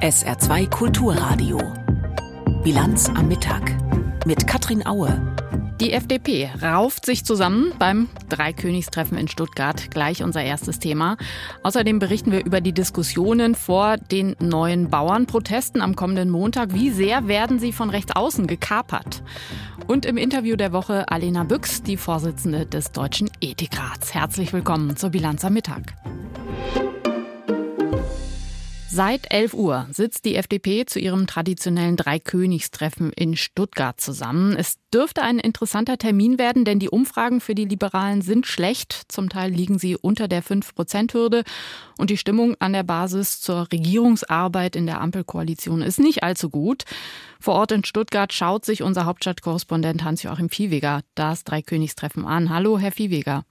SR2 0.00 0.68
Kulturradio. 0.68 1.60
Bilanz 2.64 3.08
am 3.08 3.28
Mittag 3.28 3.62
mit 4.26 4.46
Katrin 4.46 4.84
Aue. 4.84 5.36
Die 5.80 5.92
FDP 5.92 6.50
rauft 6.60 7.06
sich 7.06 7.24
zusammen 7.24 7.72
beim 7.78 8.08
Dreikönigstreffen 8.28 9.16
in 9.16 9.28
Stuttgart. 9.28 9.90
Gleich 9.90 10.22
unser 10.22 10.42
erstes 10.42 10.78
Thema. 10.78 11.16
Außerdem 11.62 11.98
berichten 11.98 12.32
wir 12.32 12.44
über 12.44 12.60
die 12.60 12.72
Diskussionen 12.72 13.54
vor 13.54 13.96
den 13.96 14.34
neuen 14.40 14.90
Bauernprotesten 14.90 15.80
am 15.80 15.94
kommenden 15.94 16.30
Montag. 16.30 16.74
Wie 16.74 16.90
sehr 16.90 17.28
werden 17.28 17.58
sie 17.58 17.72
von 17.72 17.90
rechts 17.90 18.16
außen 18.16 18.46
gekapert? 18.46 19.22
Und 19.86 20.06
im 20.06 20.16
Interview 20.16 20.56
der 20.56 20.72
Woche 20.72 21.08
Alena 21.08 21.44
Büchs, 21.44 21.82
die 21.82 21.96
Vorsitzende 21.96 22.66
des 22.66 22.92
Deutschen 22.92 23.30
Ethikrats. 23.40 24.14
Herzlich 24.14 24.52
willkommen 24.52 24.96
zur 24.96 25.10
Bilanz 25.10 25.44
am 25.44 25.54
Mittag. 25.54 25.94
Seit 28.94 29.32
11 29.32 29.54
Uhr 29.54 29.86
sitzt 29.90 30.26
die 30.26 30.36
FDP 30.36 30.84
zu 30.84 30.98
ihrem 30.98 31.26
traditionellen 31.26 31.96
Dreikönigstreffen 31.96 33.10
in 33.10 33.38
Stuttgart 33.38 33.98
zusammen. 33.98 34.54
Es 34.54 34.76
dürfte 34.92 35.22
ein 35.22 35.38
interessanter 35.38 35.96
Termin 35.96 36.38
werden, 36.38 36.66
denn 36.66 36.78
die 36.78 36.90
Umfragen 36.90 37.40
für 37.40 37.54
die 37.54 37.64
Liberalen 37.64 38.20
sind 38.20 38.46
schlecht. 38.46 39.04
Zum 39.08 39.30
Teil 39.30 39.50
liegen 39.50 39.78
sie 39.78 39.96
unter 39.96 40.28
der 40.28 40.44
5-Prozent-Hürde. 40.44 41.44
Und 41.96 42.10
die 42.10 42.18
Stimmung 42.18 42.54
an 42.58 42.74
der 42.74 42.82
Basis 42.82 43.40
zur 43.40 43.72
Regierungsarbeit 43.72 44.76
in 44.76 44.84
der 44.84 45.00
Ampelkoalition 45.00 45.80
ist 45.80 45.98
nicht 45.98 46.22
allzu 46.22 46.50
gut. 46.50 46.84
Vor 47.40 47.54
Ort 47.54 47.72
in 47.72 47.86
Stuttgart 47.86 48.30
schaut 48.34 48.66
sich 48.66 48.82
unser 48.82 49.06
Hauptstadtkorrespondent 49.06 50.04
Hans-Joachim 50.04 50.50
Viehweger 50.50 51.00
das 51.14 51.44
Dreikönigstreffen 51.44 52.26
an. 52.26 52.50
Hallo, 52.50 52.78
Herr 52.78 52.92
Viehweger. 52.92 53.46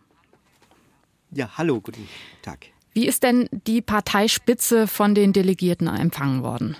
Ja, 1.31 1.49
hallo, 1.57 1.81
guten 1.81 2.07
Tag. 2.43 2.67
Wie 2.93 3.07
ist 3.07 3.23
denn 3.23 3.47
die 3.51 3.81
Parteispitze 3.81 4.87
von 4.87 5.15
den 5.15 5.33
Delegierten 5.33 5.87
empfangen 5.87 6.43
worden? 6.43 6.75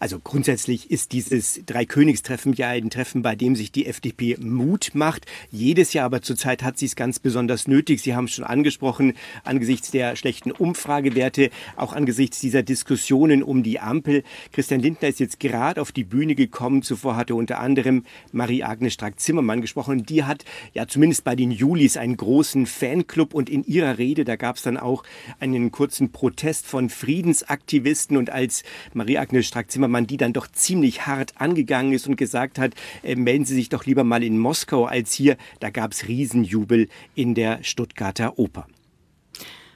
Also 0.00 0.18
grundsätzlich 0.18 0.90
ist 0.90 1.12
dieses 1.12 1.60
Dreikönigstreffen 1.66 2.54
ja 2.54 2.68
ein 2.68 2.88
Treffen, 2.88 3.20
bei 3.20 3.36
dem 3.36 3.54
sich 3.54 3.70
die 3.70 3.84
FDP 3.84 4.38
Mut 4.40 4.92
macht. 4.94 5.26
Jedes 5.50 5.92
Jahr 5.92 6.06
aber 6.06 6.22
zurzeit 6.22 6.62
hat 6.62 6.78
sie 6.78 6.86
es 6.86 6.96
ganz 6.96 7.18
besonders 7.18 7.68
nötig. 7.68 8.00
Sie 8.00 8.14
haben 8.14 8.24
es 8.24 8.30
schon 8.30 8.46
angesprochen, 8.46 9.12
angesichts 9.44 9.90
der 9.90 10.16
schlechten 10.16 10.52
Umfragewerte, 10.52 11.50
auch 11.76 11.92
angesichts 11.92 12.40
dieser 12.40 12.62
Diskussionen 12.62 13.42
um 13.42 13.62
die 13.62 13.78
Ampel. 13.78 14.22
Christian 14.52 14.80
Lindner 14.80 15.08
ist 15.08 15.20
jetzt 15.20 15.38
gerade 15.38 15.82
auf 15.82 15.92
die 15.92 16.04
Bühne 16.04 16.34
gekommen. 16.34 16.80
Zuvor 16.80 17.16
hatte 17.16 17.34
unter 17.34 17.60
anderem 17.60 18.04
Marie-Agnes 18.32 18.94
Strack-Zimmermann 18.94 19.60
gesprochen. 19.60 20.06
Die 20.06 20.24
hat 20.24 20.46
ja 20.72 20.86
zumindest 20.86 21.24
bei 21.24 21.36
den 21.36 21.50
Julis 21.50 21.98
einen 21.98 22.16
großen 22.16 22.64
Fanclub 22.64 23.34
und 23.34 23.50
in 23.50 23.64
ihrer 23.64 23.98
Rede, 23.98 24.24
da 24.24 24.36
gab 24.36 24.56
es 24.56 24.62
dann 24.62 24.78
auch 24.78 25.02
einen 25.40 25.70
kurzen 25.70 26.10
Protest 26.10 26.66
von 26.66 26.88
Friedensaktivisten 26.88 28.16
und 28.16 28.30
als 28.30 28.62
Marie-Agnes 28.94 29.46
Strack-Zimmermann 29.46 29.89
man 29.90 30.06
die 30.06 30.16
dann 30.16 30.32
doch 30.32 30.46
ziemlich 30.46 31.06
hart 31.06 31.34
angegangen 31.40 31.92
ist 31.92 32.06
und 32.06 32.16
gesagt 32.16 32.58
hat, 32.58 32.74
äh, 33.02 33.16
melden 33.16 33.44
Sie 33.44 33.54
sich 33.54 33.68
doch 33.68 33.84
lieber 33.84 34.04
mal 34.04 34.22
in 34.22 34.38
Moskau 34.38 34.84
als 34.84 35.12
hier. 35.12 35.36
Da 35.60 35.70
gab 35.70 35.92
es 35.92 36.08
Riesenjubel 36.08 36.88
in 37.14 37.34
der 37.34 37.62
Stuttgarter 37.62 38.38
Oper. 38.38 38.66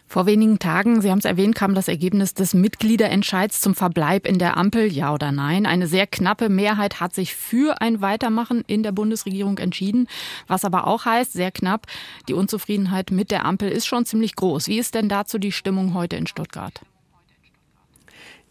Vor 0.07 0.27
wenigen 0.27 0.61
Tagen, 0.61 1.01
Sie 1.01 1.11
haben 1.11 1.19
es 1.19 1.25
erwähnt, 1.25 1.57
kam 1.57 1.75
das 1.75 1.89
Ergebnis 1.89 2.35
des 2.35 2.55
Mitgliederentscheids 2.55 3.61
zum 3.61 3.75
Verbleib 3.75 4.29
in 4.29 4.39
der 4.39 4.57
Ampel, 4.57 4.87
ja 4.93 5.13
oder 5.13 5.33
nein. 5.33 5.67
Eine 5.67 5.89
sehr 5.89 6.07
knappe 6.07 6.49
Mehrheit 6.49 7.01
hat 7.01 7.15
sich 7.15 7.35
für 7.35 7.81
ein 7.81 8.01
Weitermachen 8.01 8.63
in 8.69 8.85
der 8.85 8.93
Bundesregierung 8.93 9.59
entschieden, 9.59 10.07
was 10.47 10.65
aber 10.65 10.87
auch 10.87 11.05
heißt, 11.05 11.33
sehr 11.33 11.51
knapp, 11.51 11.87
die 12.29 12.35
Unzufriedenheit 12.35 13.11
mit 13.11 13.33
der 13.33 13.45
Ampel 13.45 13.71
ist 13.71 13.87
schon 13.87 14.07
ziemlich 14.07 14.37
groß. 14.37 14.69
Wie 14.69 14.79
ist 14.79 14.95
denn 14.95 15.09
dazu 15.09 15.39
die 15.39 15.51
Stimmung 15.51 15.95
heute 15.95 16.15
in 16.15 16.29
Stuttgart? 16.29 16.81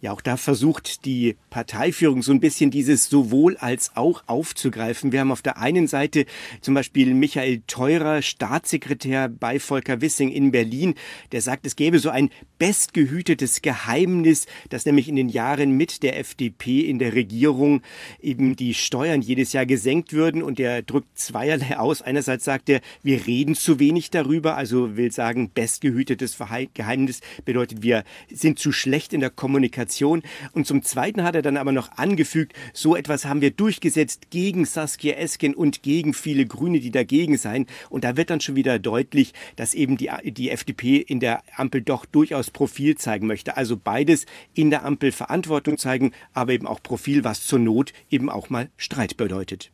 Ja, 0.03 0.11
auch 0.11 0.19
da 0.19 0.35
versucht 0.35 1.05
die 1.05 1.37
Parteiführung 1.49 2.23
so 2.23 2.33
ein 2.33 2.41
bisschen 2.41 2.71
dieses 2.71 3.07
sowohl 3.07 3.55
als 3.55 3.95
auch 3.95 4.21
aufzugreifen. 4.27 5.13
Wir 5.13 5.21
haben 5.21 5.31
auf 5.31 5.41
der 5.41 5.59
einen 5.59 5.87
Seite 5.87 6.25
zum 6.59 6.73
Beispiel 6.73 7.13
Michael 7.13 7.61
Teurer, 7.67 8.21
Staatssekretär 8.21 9.29
bei 9.29 9.59
Volker 9.61 10.01
Wissing 10.01 10.29
in 10.29 10.51
Berlin, 10.51 10.95
der 11.31 11.39
sagt, 11.39 11.65
es 11.65 11.77
gäbe 11.77 11.99
so 11.99 12.09
ein 12.09 12.31
bestgehütetes 12.59 13.61
Geheimnis, 13.61 14.45
dass 14.67 14.85
nämlich 14.85 15.07
in 15.07 15.15
den 15.15 15.29
Jahren 15.29 15.71
mit 15.71 16.03
der 16.03 16.19
FDP 16.19 16.81
in 16.81 16.99
der 16.99 17.13
Regierung 17.13 17.81
eben 18.21 18.57
die 18.57 18.73
Steuern 18.73 19.21
jedes 19.21 19.53
Jahr 19.53 19.65
gesenkt 19.65 20.11
würden 20.11 20.43
und 20.43 20.59
der 20.59 20.81
drückt 20.81 21.17
zweierlei 21.17 21.79
aus. 21.79 22.01
Einerseits 22.01 22.43
sagt 22.43 22.67
er, 22.67 22.81
wir 23.03 23.25
reden 23.25 23.55
zu 23.55 23.79
wenig 23.79 24.09
darüber, 24.09 24.57
also 24.57 24.97
will 24.97 25.13
sagen, 25.13 25.49
bestgehütetes 25.49 26.37
Geheimnis 26.73 27.21
bedeutet, 27.45 27.83
wir 27.83 28.03
sind 28.29 28.59
zu 28.59 28.73
schlecht 28.73 29.13
in 29.13 29.21
der 29.21 29.29
Kommunikation 29.29 29.92
Kommunikation. 29.93 30.23
Und 30.53 30.67
zum 30.67 30.83
Zweiten 30.83 31.23
hat 31.23 31.35
er 31.35 31.41
dann 31.41 31.57
aber 31.57 31.71
noch 31.71 31.91
angefügt, 31.97 32.53
so 32.73 32.95
etwas 32.95 33.25
haben 33.25 33.41
wir 33.41 33.51
durchgesetzt 33.51 34.29
gegen 34.29 34.65
Saskia 34.65 35.15
Esken 35.15 35.53
und 35.53 35.83
gegen 35.83 36.13
viele 36.13 36.45
Grüne, 36.45 36.79
die 36.79 36.91
dagegen 36.91 37.37
seien. 37.37 37.67
Und 37.89 38.03
da 38.03 38.17
wird 38.17 38.29
dann 38.29 38.41
schon 38.41 38.55
wieder 38.55 38.79
deutlich, 38.79 39.33
dass 39.55 39.73
eben 39.73 39.97
die, 39.97 40.09
die 40.25 40.49
FDP 40.49 40.97
in 40.97 41.19
der 41.19 41.43
Ampel 41.55 41.81
doch 41.81 42.05
durchaus 42.05 42.51
Profil 42.51 42.95
zeigen 42.95 43.27
möchte. 43.27 43.57
Also 43.57 43.77
beides 43.77 44.25
in 44.53 44.69
der 44.69 44.85
Ampel 44.85 45.11
Verantwortung 45.11 45.77
zeigen, 45.77 46.11
aber 46.33 46.53
eben 46.53 46.67
auch 46.67 46.81
Profil, 46.81 47.23
was 47.23 47.45
zur 47.45 47.59
Not 47.59 47.93
eben 48.09 48.29
auch 48.29 48.49
mal 48.49 48.69
Streit 48.77 49.17
bedeutet. 49.17 49.71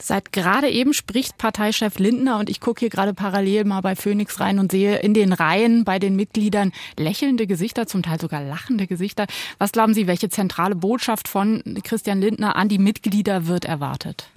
Seit 0.00 0.32
gerade 0.32 0.68
eben 0.70 0.94
spricht 0.94 1.38
Parteichef 1.38 1.98
Lindner 1.98 2.38
und 2.38 2.48
ich 2.48 2.60
gucke 2.60 2.80
hier 2.80 2.88
gerade 2.88 3.14
parallel 3.14 3.64
mal 3.64 3.80
bei 3.80 3.96
Phoenix 3.96 4.38
rein 4.38 4.60
und 4.60 4.70
sehe 4.70 4.98
in 4.98 5.12
den 5.12 5.32
Reihen 5.32 5.84
bei 5.84 5.98
den 5.98 6.14
Mitgliedern 6.14 6.72
lächelnde 6.96 7.48
Gesichter, 7.48 7.86
zum 7.88 8.02
Teil 8.02 8.20
sogar 8.20 8.42
lachende 8.42 8.86
Gesichter. 8.86 9.26
Was 9.58 9.72
glauben 9.72 9.94
Sie, 9.94 10.06
welche 10.06 10.28
zentrale 10.28 10.76
Botschaft 10.76 11.26
von 11.26 11.62
Christian 11.82 12.20
Lindner 12.20 12.54
an 12.54 12.68
die 12.68 12.78
Mitglieder 12.78 13.48
wird 13.48 13.64
erwartet? 13.64 14.30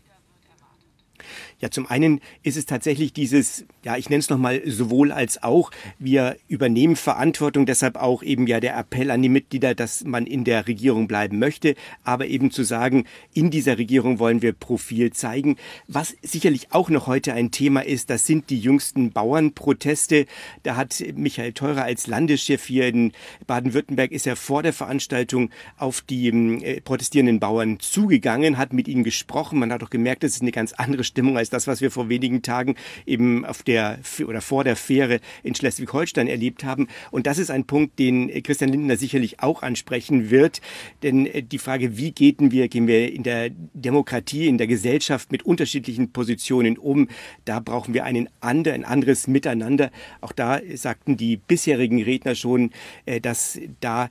Ja, 1.62 1.70
zum 1.70 1.86
einen 1.86 2.22
ist 2.42 2.58
es 2.58 2.66
tatsächlich 2.66 3.14
dieses, 3.14 3.66
ja, 3.84 3.96
ich 3.96 4.10
nenne 4.10 4.20
es 4.20 4.30
nochmal 4.30 4.64
sowohl 4.66 5.12
als 5.12 5.44
auch. 5.44 5.70
Wir 6.00 6.36
übernehmen 6.48 6.96
Verantwortung, 6.96 7.68
deshalb 7.68 7.98
auch 7.98 8.24
eben 8.24 8.48
ja 8.48 8.60
der 8.60 8.76
Appell 8.76 9.12
an 9.12 9.22
die 9.22 9.30
Mitglieder, 9.30 9.76
dass 9.76 10.04
man 10.04 10.26
in 10.26 10.44
der 10.44 10.68
Regierung 10.68 11.08
bleiben 11.08 11.38
möchte, 11.38 11.76
aber 12.04 12.26
eben 12.26 12.50
zu 12.50 12.64
sagen, 12.64 13.06
in 13.36 13.52
dieser 13.52 13.78
Regierung 13.78 14.18
wollen 14.18 14.42
wir 14.42 14.54
Profil 14.54 15.14
zeigen. 15.14 15.58
Was 15.88 16.16
sicherlich 16.24 16.70
auch 16.72 16.90
noch 16.90 17.06
heute 17.06 17.34
ein 17.34 17.52
Thema 17.52 17.86
ist, 17.86 18.10
das 18.10 18.26
sind 18.26 18.50
die 18.50 18.60
jüngsten 18.60 19.12
Bauernproteste. 19.12 20.26
Da 20.64 20.76
hat 20.76 21.04
Michael 21.14 21.54
Theurer 21.54 21.84
als 21.84 22.08
Landeschef 22.08 22.66
hier 22.66 22.88
in 22.88 23.12
Baden-Württemberg 23.46 24.12
ist 24.12 24.26
er 24.26 24.36
vor 24.36 24.64
der 24.64 24.74
Veranstaltung 24.74 25.52
auf 25.78 26.02
die 26.02 26.30
äh, 26.30 26.82
protestierenden 26.82 27.40
Bauern 27.40 27.80
zugegangen, 27.80 28.58
hat 28.58 28.74
mit 28.74 28.88
ihnen 28.88 29.04
gesprochen. 29.04 29.60
Man 29.60 29.72
hat 29.72 29.84
auch 29.84 29.92
gemerkt, 29.92 30.24
das 30.24 30.32
ist 30.32 30.42
eine 30.42 30.52
ganz 30.52 30.74
andere 30.74 31.04
Stimmung 31.04 31.38
als 31.38 31.51
das, 31.54 31.68
was 31.68 31.82
wir 31.82 31.92
vor 31.92 32.10
wenigen 32.10 32.42
Tagen 32.42 32.76
eben 33.06 33.46
auf 33.46 33.64
der 33.64 34.00
oder 34.26 34.42
vor 34.42 34.64
der 34.64 34.76
Fähre 34.76 35.20
in 35.44 35.56
Schleswig-Holstein 35.56 36.28
erlebt 36.28 36.64
haben. 36.64 36.88
Und 37.12 37.28
das 37.28 37.38
ist 37.38 37.52
ein 37.52 37.66
Punkt, 37.66 38.00
den 38.00 38.30
Christian 38.44 38.72
Lindner 38.72 38.98
sicherlich 38.98 39.42
auch 39.42 39.64
ansprechen 39.64 40.30
wird. 40.30 40.62
Denn 41.04 41.26
äh, 41.26 41.44
die 41.44 41.58
Frage, 41.58 41.98
wie 41.98 42.12
gehen 42.12 42.52
wir, 42.52 42.68
gehen 42.68 42.88
wir 42.88 43.12
in 43.12 43.24
der 43.24 43.50
Demokratie, 43.74 44.48
in 44.48 44.58
der 44.58 44.68
Gesellschaft 44.68 45.32
mit 45.32 45.44
unterschiedlichen 45.44 46.12
Positionen 46.12 46.78
um, 46.78 47.08
da 47.46 47.60
brauchen 47.60 47.94
wir 47.94 48.04
einen 48.06 48.30
ander, 48.40 48.74
ein 48.74 48.86
anderes 48.86 49.28
Miteinander. 49.28 49.92
Auch 50.22 50.32
da 50.32 50.60
sagten 50.76 51.18
die 51.18 51.38
bisherigen 51.38 52.02
Redner 52.02 52.36
schon, 52.36 52.72
äh, 53.06 53.20
dass 53.20 53.60
da 53.80 54.06
äh, 54.06 54.10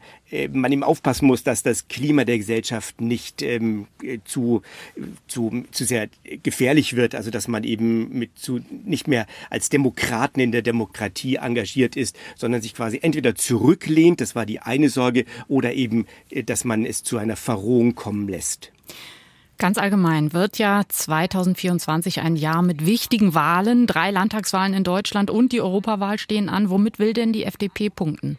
man 0.52 0.70
eben 0.70 0.82
aufpassen 0.82 1.26
muss, 1.26 1.42
dass 1.42 1.62
das 1.62 1.88
Klima 1.88 2.24
der 2.24 2.38
Gesellschaft 2.38 3.00
nicht 3.00 3.42
ähm, 3.42 3.86
zu, 4.24 4.62
zu, 5.26 5.64
zu 5.70 5.84
sehr 5.84 6.08
gefährlich 6.42 6.96
wird. 6.96 7.14
Also 7.14 7.30
dass 7.30 7.48
man 7.48 7.64
eben 7.64 8.16
mit 8.16 8.38
zu, 8.38 8.60
nicht 8.84 9.08
mehr 9.08 9.26
als 9.50 9.68
Demokraten 9.68 10.40
in 10.40 10.52
der 10.52 10.62
Demokratie 10.62 11.36
engagiert 11.36 11.96
ist, 11.96 12.16
sondern 12.36 12.62
sich 12.62 12.74
quasi 12.74 12.98
entweder 13.02 13.34
zurücklehnt, 13.34 14.20
das 14.20 14.34
war 14.34 14.46
die 14.46 14.60
eine 14.60 14.88
Sorge, 14.88 15.24
oder 15.48 15.72
eben, 15.74 16.06
äh, 16.30 16.42
dass 16.42 16.64
man 16.64 16.84
es 16.84 17.02
zu 17.02 17.18
einer 17.18 17.36
Verrohung 17.36 17.94
kommen 17.94 18.28
lässt. 18.28 18.72
Ganz 19.58 19.76
allgemein 19.76 20.32
wird 20.32 20.56
ja 20.56 20.84
2024 20.88 22.22
ein 22.22 22.34
Jahr 22.34 22.62
mit 22.62 22.86
wichtigen 22.86 23.34
Wahlen. 23.34 23.86
Drei 23.86 24.10
Landtagswahlen 24.10 24.72
in 24.72 24.84
Deutschland 24.84 25.30
und 25.30 25.52
die 25.52 25.60
Europawahl 25.60 26.18
stehen 26.18 26.48
an. 26.48 26.70
Womit 26.70 26.98
will 26.98 27.12
denn 27.12 27.34
die 27.34 27.44
FDP 27.44 27.90
punkten? 27.90 28.38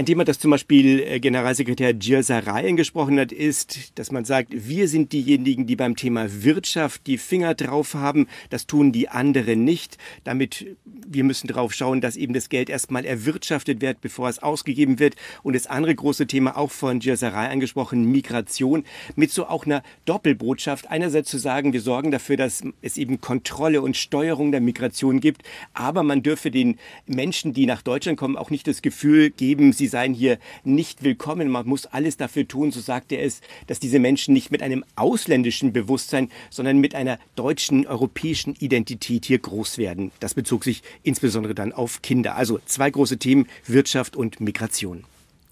Ein 0.00 0.06
Thema, 0.06 0.24
das 0.24 0.38
zum 0.38 0.50
Beispiel 0.50 1.00
äh, 1.00 1.20
Generalsekretär 1.20 1.92
Gir 1.92 2.24
angesprochen 2.46 3.20
hat, 3.20 3.32
ist, 3.32 3.98
dass 3.98 4.10
man 4.10 4.24
sagt, 4.24 4.48
wir 4.50 4.88
sind 4.88 5.12
diejenigen, 5.12 5.66
die 5.66 5.76
beim 5.76 5.94
Thema 5.94 6.42
Wirtschaft 6.42 7.06
die 7.06 7.18
Finger 7.18 7.54
drauf 7.54 7.92
haben. 7.92 8.26
Das 8.48 8.66
tun 8.66 8.92
die 8.92 9.10
anderen 9.10 9.62
nicht. 9.62 9.98
Damit, 10.24 10.74
wir 10.86 11.22
müssen 11.22 11.48
darauf 11.48 11.74
schauen, 11.74 12.00
dass 12.00 12.16
eben 12.16 12.32
das 12.32 12.48
Geld 12.48 12.70
erstmal 12.70 13.04
erwirtschaftet 13.04 13.82
wird, 13.82 14.00
bevor 14.00 14.30
es 14.30 14.38
ausgegeben 14.38 14.98
wird. 15.00 15.16
Und 15.42 15.54
das 15.54 15.66
andere 15.66 15.94
große 15.94 16.26
Thema, 16.26 16.56
auch 16.56 16.70
von 16.70 17.00
Gir 17.00 17.22
angesprochen, 17.22 18.10
Migration, 18.10 18.84
mit 19.16 19.30
so 19.30 19.48
auch 19.48 19.66
einer 19.66 19.82
Doppelbotschaft. 20.06 20.90
Einerseits 20.90 21.28
zu 21.28 21.36
sagen, 21.36 21.74
wir 21.74 21.82
sorgen 21.82 22.10
dafür, 22.10 22.38
dass 22.38 22.62
es 22.80 22.96
eben 22.96 23.20
Kontrolle 23.20 23.82
und 23.82 23.98
Steuerung 23.98 24.50
der 24.50 24.62
Migration 24.62 25.20
gibt, 25.20 25.42
aber 25.74 26.02
man 26.02 26.22
dürfe 26.22 26.50
den 26.50 26.78
Menschen, 27.06 27.52
die 27.52 27.66
nach 27.66 27.82
Deutschland 27.82 28.18
kommen, 28.18 28.38
auch 28.38 28.48
nicht 28.48 28.66
das 28.66 28.80
Gefühl 28.80 29.28
geben, 29.28 29.74
sie 29.74 29.89
seien 29.90 30.14
hier 30.14 30.38
nicht 30.64 31.02
willkommen. 31.02 31.48
Man 31.48 31.66
muss 31.66 31.86
alles 31.86 32.16
dafür 32.16 32.48
tun, 32.48 32.72
so 32.72 32.80
sagt 32.80 33.12
er 33.12 33.22
es, 33.22 33.40
dass 33.66 33.80
diese 33.80 33.98
Menschen 33.98 34.32
nicht 34.32 34.50
mit 34.50 34.62
einem 34.62 34.84
ausländischen 34.96 35.72
Bewusstsein, 35.72 36.30
sondern 36.48 36.78
mit 36.78 36.94
einer 36.94 37.18
deutschen, 37.36 37.86
europäischen 37.86 38.54
Identität 38.54 39.26
hier 39.26 39.38
groß 39.38 39.78
werden. 39.78 40.12
Das 40.20 40.34
bezog 40.34 40.64
sich 40.64 40.82
insbesondere 41.02 41.54
dann 41.54 41.72
auf 41.72 42.02
Kinder. 42.02 42.36
Also 42.36 42.58
zwei 42.64 42.90
große 42.90 43.18
Themen, 43.18 43.46
Wirtschaft 43.66 44.16
und 44.16 44.40
Migration. 44.40 45.04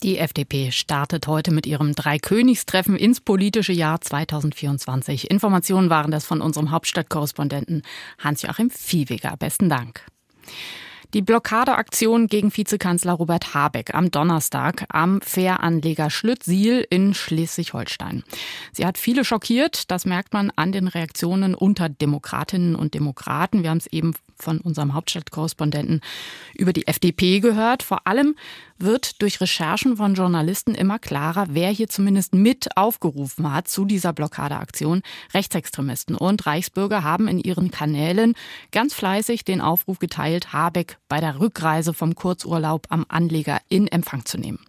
Die 0.05 0.19
FDP 0.19 0.71
startet 0.71 1.27
heute 1.27 1.51
mit 1.51 1.67
ihrem 1.67 1.93
Dreikönigstreffen 1.93 2.95
ins 2.95 3.21
politische 3.21 3.73
Jahr 3.73 4.01
2024. 4.01 5.29
Informationen 5.29 5.91
waren 5.91 6.13
das 6.13 6.25
von 6.25 6.41
unserem 6.41 6.71
Hauptstadtkorrespondenten 6.71 7.83
Hans-Joachim 8.19 8.71
Viehweger. 8.71 9.37
Besten 9.37 9.69
Dank. 9.69 10.03
Die 11.15 11.23
Blockadeaktion 11.23 12.27
gegen 12.27 12.55
Vizekanzler 12.55 13.15
Robert 13.15 13.55
Habeck 13.55 13.95
am 13.95 14.11
Donnerstag 14.11 14.85
am 14.91 15.23
Fähranleger 15.23 16.11
Schlüttsiel 16.11 16.87
in 16.91 17.15
Schleswig-Holstein. 17.15 18.25
Sie 18.75 18.85
hat 18.85 18.99
viele 18.99 19.25
schockiert. 19.25 19.91
Das 19.91 20.05
merkt 20.05 20.35
man 20.35 20.53
an 20.57 20.71
den 20.71 20.87
Reaktionen 20.87 21.55
unter 21.55 21.89
Demokratinnen 21.89 22.77
und 22.77 22.93
Demokraten. 22.93 23.63
Wir 23.63 23.71
haben 23.71 23.79
es 23.79 23.87
eben 23.87 24.13
von 24.43 24.61
unserem 24.61 24.95
Hauptstadtkorrespondenten 24.95 26.01
über 26.55 26.73
die 26.73 26.87
FDP 26.87 27.41
gehört. 27.41 27.83
Vor 27.83 28.07
allem 28.07 28.37
wird 28.79 29.21
durch 29.23 29.41
Recherchen 29.41 29.97
von 29.97 30.15
Journalisten 30.15 30.75
immer 30.75 30.99
klarer, 30.99 31.49
wer 31.51 31.71
hier 31.71 31.89
zumindest 31.89 32.35
mit 32.35 32.77
aufgerufen 32.77 33.53
hat 33.53 33.69
zu 33.69 33.85
dieser 33.85 34.13
Blockadeaktion. 34.13 35.03
Rechtsextremisten 35.35 36.15
und 36.15 36.47
Reichsbürger 36.47 37.03
haben 37.03 37.29
in 37.29 37.39
ihren 37.39 37.71
Kanälen 37.71 38.35
ganz 38.73 38.95
fleißig 38.95 39.45
den 39.45 39.61
Aufruf 39.61 39.99
geteilt, 39.99 40.53
Habeck 40.53 40.99
bei 41.09 41.21
der 41.21 41.41
Rückreise 41.41 41.95
vom 41.95 42.15
Kurzurlaub 42.15 42.87
am 42.91 43.05
Anleger 43.09 43.61
in 43.69 43.89
Empfang 43.89 44.25
zu 44.25 44.39
nehmen. 44.39 44.61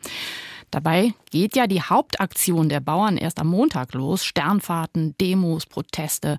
Dabei 0.72 1.14
geht 1.32 1.56
ja 1.56 1.68
die 1.68 1.82
Hauptaktion 1.82 2.70
der 2.70 2.80
Bauern 2.80 3.18
erst 3.18 3.40
am 3.40 3.48
Montag 3.48 3.94
los. 3.94 4.24
Sternfahrten, 4.24 5.16
Demos, 5.20 5.66
Proteste. 5.66 6.38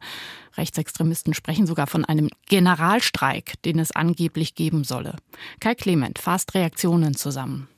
Rechtsextremisten 0.56 1.34
sprechen 1.34 1.66
sogar 1.66 1.86
von 1.86 2.04
einem 2.04 2.28
Generalstreik, 2.46 3.60
den 3.62 3.78
es 3.78 3.92
angeblich 3.92 4.54
geben 4.54 4.84
solle. 4.84 5.16
Kai 5.60 5.74
Clement 5.74 6.18
fasst 6.18 6.54
Reaktionen 6.54 7.14
zusammen. 7.14 7.68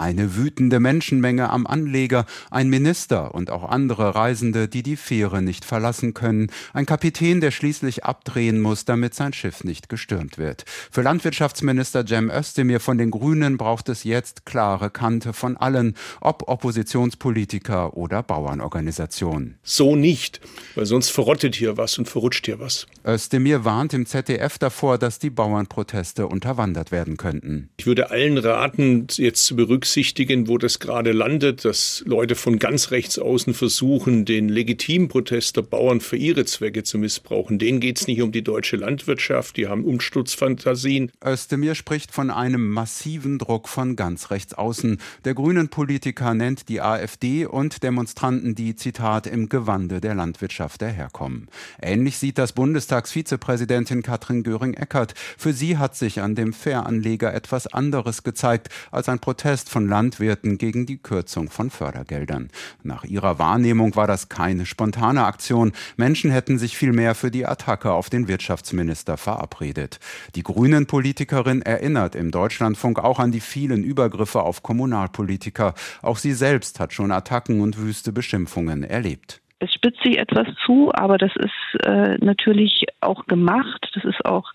Eine 0.00 0.34
wütende 0.34 0.80
Menschenmenge 0.80 1.50
am 1.50 1.66
Anleger, 1.66 2.24
ein 2.50 2.70
Minister 2.70 3.34
und 3.34 3.50
auch 3.50 3.68
andere 3.68 4.14
Reisende, 4.14 4.66
die 4.66 4.82
die 4.82 4.96
Fähre 4.96 5.42
nicht 5.42 5.62
verlassen 5.62 6.14
können, 6.14 6.50
ein 6.72 6.86
Kapitän, 6.86 7.42
der 7.42 7.50
schließlich 7.50 8.02
abdrehen 8.02 8.62
muss, 8.62 8.86
damit 8.86 9.14
sein 9.14 9.34
Schiff 9.34 9.62
nicht 9.62 9.90
gestürmt 9.90 10.38
wird. 10.38 10.64
Für 10.90 11.02
Landwirtschaftsminister 11.02 12.06
Cem 12.06 12.30
Özdemir 12.30 12.80
von 12.80 12.96
den 12.96 13.10
Grünen 13.10 13.58
braucht 13.58 13.90
es 13.90 14.04
jetzt 14.04 14.46
klare 14.46 14.88
Kante 14.88 15.34
von 15.34 15.58
allen, 15.58 15.94
ob 16.22 16.48
Oppositionspolitiker 16.48 17.94
oder 17.94 18.22
Bauernorganisationen. 18.22 19.58
So 19.62 19.96
nicht, 19.96 20.40
weil 20.76 20.86
sonst 20.86 21.10
verrottet 21.10 21.54
hier 21.56 21.76
was 21.76 21.98
und 21.98 22.08
verrutscht 22.08 22.46
hier 22.46 22.58
was. 22.58 22.86
Özdemir 23.06 23.66
warnt 23.66 23.92
im 23.92 24.06
ZDF 24.06 24.56
davor, 24.56 24.96
dass 24.96 25.18
die 25.18 25.28
Bauernproteste 25.28 26.26
unterwandert 26.26 26.90
werden 26.90 27.18
könnten. 27.18 27.68
Ich 27.76 27.84
würde 27.84 28.10
allen 28.10 28.38
raten, 28.38 29.06
jetzt 29.18 29.44
zu 29.44 29.56
berücksichtigen, 29.56 29.89
berücksichtigen, 29.90 30.46
wo 30.46 30.56
das 30.56 30.78
gerade 30.78 31.10
landet, 31.10 31.64
dass 31.64 32.04
Leute 32.06 32.36
von 32.36 32.60
ganz 32.60 32.92
rechts 32.92 33.18
außen 33.18 33.54
versuchen, 33.54 34.24
den 34.24 34.48
legitimen 34.48 35.08
Protest 35.08 35.56
der 35.56 35.62
Bauern 35.62 36.00
für 36.00 36.16
ihre 36.16 36.44
Zwecke 36.44 36.84
zu 36.84 36.96
missbrauchen. 36.96 37.58
Denen 37.58 37.80
geht 37.80 38.00
es 38.00 38.06
nicht 38.06 38.22
um 38.22 38.30
die 38.30 38.44
deutsche 38.44 38.76
Landwirtschaft, 38.76 39.56
die 39.56 39.66
haben 39.66 39.84
Umsturzfantasien. 39.84 41.10
Özdemir 41.24 41.74
spricht 41.74 42.12
von 42.12 42.30
einem 42.30 42.70
massiven 42.70 43.38
Druck 43.38 43.68
von 43.68 43.96
ganz 43.96 44.30
rechts 44.30 44.54
außen. 44.54 44.98
Der 45.24 45.34
grünen 45.34 45.70
Politiker 45.70 46.34
nennt 46.34 46.68
die 46.68 46.80
AfD 46.80 47.46
und 47.46 47.82
Demonstranten, 47.82 48.54
die, 48.54 48.76
Zitat, 48.76 49.26
im 49.26 49.48
Gewande 49.48 50.00
der 50.00 50.14
Landwirtschaft 50.14 50.82
daherkommen. 50.82 51.48
Ähnlich 51.82 52.18
sieht 52.18 52.38
das 52.38 52.52
Bundestagsvizepräsidentin 52.52 54.02
Katrin 54.02 54.44
Göring-Eckardt. 54.44 55.14
Für 55.36 55.52
sie 55.52 55.78
hat 55.78 55.96
sich 55.96 56.20
an 56.20 56.36
dem 56.36 56.52
Fähranleger 56.52 57.34
etwas 57.34 57.66
anderes 57.66 58.22
gezeigt 58.22 58.68
als 58.92 59.08
ein 59.08 59.18
Protest 59.18 59.68
von 59.70 59.88
Landwirten 59.88 60.58
gegen 60.58 60.84
die 60.84 60.98
Kürzung 60.98 61.48
von 61.48 61.70
Fördergeldern. 61.70 62.48
Nach 62.82 63.04
ihrer 63.04 63.38
Wahrnehmung 63.38 63.96
war 63.96 64.06
das 64.06 64.28
keine 64.28 64.66
spontane 64.66 65.24
Aktion. 65.24 65.72
Menschen 65.96 66.30
hätten 66.30 66.58
sich 66.58 66.76
vielmehr 66.76 67.14
für 67.14 67.30
die 67.30 67.46
Attacke 67.46 67.92
auf 67.92 68.10
den 68.10 68.28
Wirtschaftsminister 68.28 69.16
verabredet. 69.16 70.00
Die 70.34 70.42
Grünen-Politikerin 70.42 71.62
erinnert 71.62 72.14
im 72.14 72.30
Deutschlandfunk 72.30 72.98
auch 72.98 73.18
an 73.18 73.32
die 73.32 73.40
vielen 73.40 73.84
Übergriffe 73.84 74.42
auf 74.42 74.62
Kommunalpolitiker. 74.62 75.74
Auch 76.02 76.18
sie 76.18 76.34
selbst 76.34 76.80
hat 76.80 76.92
schon 76.92 77.12
Attacken 77.12 77.60
und 77.60 77.78
wüste 77.78 78.12
Beschimpfungen 78.12 78.82
erlebt 78.82 79.40
es 79.60 79.72
spitzt 79.72 80.02
sich 80.02 80.18
etwas 80.18 80.48
zu, 80.64 80.90
aber 80.92 81.18
das 81.18 81.32
ist 81.36 81.84
äh, 81.84 82.16
natürlich 82.18 82.86
auch 83.00 83.26
gemacht. 83.26 83.90
Das 83.94 84.04
ist 84.04 84.24
auch 84.24 84.52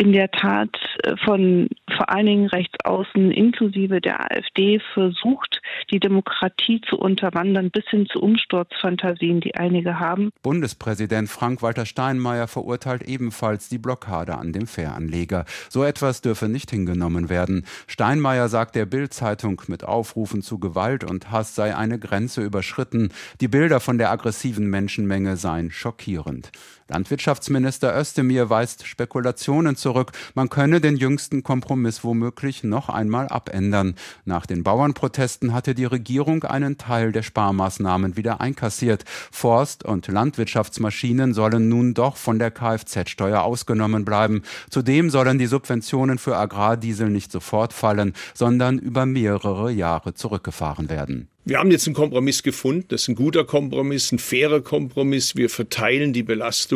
in 0.00 0.12
der 0.12 0.30
Tat 0.30 0.70
äh, 1.02 1.14
von 1.24 1.68
vor 1.94 2.08
allen 2.08 2.24
Dingen 2.24 2.46
rechts 2.46 2.74
außen 2.84 3.30
inklusive 3.30 4.00
der 4.00 4.20
AfD 4.20 4.80
versucht, 4.94 5.60
die 5.90 6.00
Demokratie 6.00 6.80
zu 6.88 6.96
unterwandern, 6.96 7.70
bis 7.70 7.84
hin 7.88 8.06
zu 8.06 8.20
Umsturzfantasien, 8.20 9.40
die 9.40 9.56
einige 9.56 9.98
haben. 9.98 10.30
Bundespräsident 10.42 11.28
Frank-Walter 11.28 11.84
Steinmeier 11.84 12.48
verurteilt 12.48 13.02
ebenfalls 13.02 13.68
die 13.68 13.76
Blockade 13.76 14.38
an 14.38 14.52
dem 14.54 14.66
Fähranleger. 14.66 15.44
So 15.68 15.84
etwas 15.84 16.22
dürfe 16.22 16.48
nicht 16.48 16.70
hingenommen 16.70 17.28
werden. 17.28 17.66
Steinmeier 17.86 18.48
sagt 18.48 18.76
der 18.76 18.86
Bild-Zeitung, 18.86 19.60
mit 19.66 19.84
Aufrufen 19.84 20.40
zu 20.40 20.58
Gewalt 20.58 21.04
und 21.04 21.30
Hass 21.30 21.54
sei 21.54 21.76
eine 21.76 21.98
Grenze 21.98 22.42
überschritten. 22.42 23.12
Die 23.42 23.48
Bilder 23.48 23.80
von 23.80 23.98
der 23.98 24.10
aggressiven 24.30 24.70
Menschenmenge 24.70 25.36
seien 25.36 25.72
schockierend. 25.72 26.52
Landwirtschaftsminister 26.90 27.96
Özdemir 27.96 28.50
weist 28.50 28.84
Spekulationen 28.84 29.76
zurück, 29.76 30.10
man 30.34 30.48
könne 30.50 30.80
den 30.80 30.96
jüngsten 30.96 31.44
Kompromiss 31.44 32.02
womöglich 32.02 32.64
noch 32.64 32.88
einmal 32.88 33.28
abändern. 33.28 33.94
Nach 34.24 34.44
den 34.44 34.64
Bauernprotesten 34.64 35.52
hatte 35.52 35.76
die 35.76 35.84
Regierung 35.84 36.42
einen 36.42 36.78
Teil 36.78 37.12
der 37.12 37.22
Sparmaßnahmen 37.22 38.16
wieder 38.16 38.40
einkassiert. 38.40 39.04
Forst- 39.30 39.84
und 39.84 40.08
Landwirtschaftsmaschinen 40.08 41.32
sollen 41.32 41.68
nun 41.68 41.94
doch 41.94 42.16
von 42.16 42.40
der 42.40 42.50
Kfz-Steuer 42.50 43.42
ausgenommen 43.42 44.04
bleiben. 44.04 44.42
Zudem 44.68 45.10
sollen 45.10 45.38
die 45.38 45.46
Subventionen 45.46 46.18
für 46.18 46.36
Agrardiesel 46.36 47.08
nicht 47.08 47.30
sofort 47.30 47.72
fallen, 47.72 48.14
sondern 48.34 48.78
über 48.78 49.06
mehrere 49.06 49.70
Jahre 49.70 50.14
zurückgefahren 50.14 50.90
werden. 50.90 51.28
Wir 51.42 51.58
haben 51.58 51.70
jetzt 51.70 51.86
einen 51.86 51.94
Kompromiss 51.94 52.42
gefunden. 52.42 52.84
Das 52.88 53.02
ist 53.02 53.08
ein 53.08 53.14
guter 53.14 53.44
Kompromiss, 53.44 54.12
ein 54.12 54.18
fairer 54.18 54.60
Kompromiss. 54.60 55.36
Wir 55.36 55.48
verteilen 55.48 56.12
die 56.12 56.22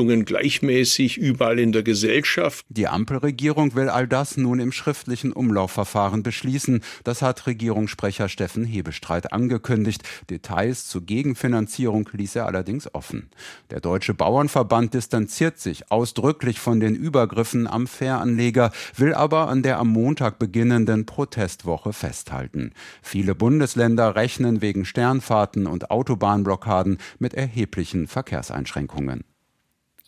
Belastungen 0.05 0.25
gleichmäßig 0.25 1.17
überall 1.17 1.59
in 1.59 1.73
der 1.73 1.83
Gesellschaft. 1.83 2.67
Die 2.69 2.89
Ampelregierung 2.89 3.75
will 3.75 3.89
all 3.89 4.07
das 4.07 4.37
nun 4.37 4.61
im 4.61 4.73
schriftlichen 4.73 5.33
Umlaufverfahren 5.33 6.23
beschließen. 6.23 6.83
Das 7.05 7.23
hat 7.23 7.47
Regierungssprecher 7.47 8.29
Steffen 8.29 8.65
Hebestreit 8.65 9.33
angekündigt. 9.33 10.03
Details 10.31 10.87
zur 10.87 11.03
Gegenfinanzierung 11.03 12.09
ließ 12.13 12.37
er 12.37 12.47
allerdings 12.47 12.93
offen. 12.95 13.31
Der 13.71 13.81
Deutsche 13.81 14.15
Bauernverband 14.15 14.95
distanziert 14.95 15.59
sich 15.59 15.91
ausdrücklich 15.91 16.61
von 16.61 16.81
den 16.81 16.95
Übergriffen 16.95 17.67
am 17.67 17.87
Fähranleger, 17.87 18.71
will 18.97 19.15
aber 19.15 19.49
an 19.49 19.63
der 19.63 19.79
am 19.79 19.89
Montag 19.89 20.39
beginnenden 20.39 21.07
Protestwoche 21.07 21.93
festhalten. 21.93 22.73
Viele 23.03 23.35
Bundesländer 23.35 24.17
rechnen 24.17 24.61
wegen 24.61 24.85
Sternfahrten 24.85 25.67
und 25.67 25.91
Autobahnblockaden 25.91 26.99
mit 27.19 27.35
erheblichen 27.35 28.07
Verkehrseinschränkungen. 28.07 29.25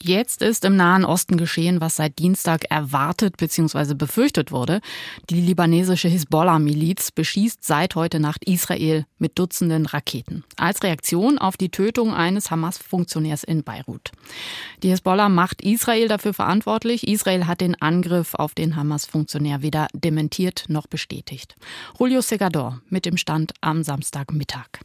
Jetzt 0.03 0.43
ist 0.43 0.65
im 0.67 0.77
Nahen 0.77 1.07
Osten 1.07 1.39
geschehen, 1.39 1.81
was 1.81 1.97
seit 1.97 2.19
Dienstag 2.19 2.65
erwartet 2.71 3.39
bzw. 3.39 3.95
befürchtet 3.95 4.53
wurde. 4.53 4.81
Die 5.31 5.41
libanesische 5.41 6.09
Hisbollah-Miliz 6.09 7.13
beschießt 7.13 7.65
seit 7.65 7.95
heute 7.95 8.21
Nacht 8.21 8.45
Israel 8.45 9.07
mit 9.19 9.39
Dutzenden 9.39 9.87
Raketen. 9.87 10.45
Als 10.57 10.83
Reaktion 10.83 11.39
auf 11.39 11.57
die 11.57 11.71
Tötung 11.71 12.13
eines 12.13 12.51
Hamas-Funktionärs 12.51 13.43
in 13.43 13.65
Beirut. 13.65 14.13
Die 14.83 14.91
Hisbollah 14.91 15.31
macht 15.31 15.63
Israel 15.63 16.09
dafür 16.09 16.35
verantwortlich. 16.35 17.09
Israel 17.09 17.47
hat 17.47 17.63
den 17.63 17.81
Angriff 17.81 18.35
auf 18.35 18.55
den 18.55 18.77
Hamas-Funktionär 18.77 19.63
weder 19.63 19.89
dementiert 19.95 20.67
noch 20.69 20.87
bestätigt. 20.87 21.57
Julio 21.99 22.21
Segador 22.21 22.83
mit 22.91 23.07
dem 23.07 23.17
Stand 23.17 23.55
am 23.63 23.83
Samstagmittag. 23.83 24.81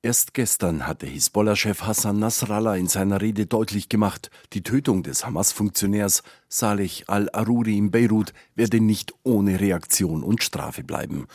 Erst 0.00 0.32
gestern 0.32 0.86
hatte 0.86 1.06
Hisbollah-Chef 1.06 1.82
Hassan 1.82 2.20
Nasrallah 2.20 2.76
in 2.76 2.86
seiner 2.86 3.20
Rede 3.20 3.46
deutlich 3.46 3.88
gemacht, 3.88 4.30
die 4.52 4.62
Tötung 4.62 5.02
des 5.02 5.26
Hamas-Funktionärs 5.26 6.22
Saleh 6.48 7.02
al-Aruri 7.08 7.76
in 7.76 7.90
Beirut 7.90 8.32
werde 8.54 8.78
nicht 8.80 9.12
ohne 9.24 9.58
Reaktion 9.58 10.22
und 10.22 10.44
Strafe 10.44 10.84
bleiben. 10.84 11.26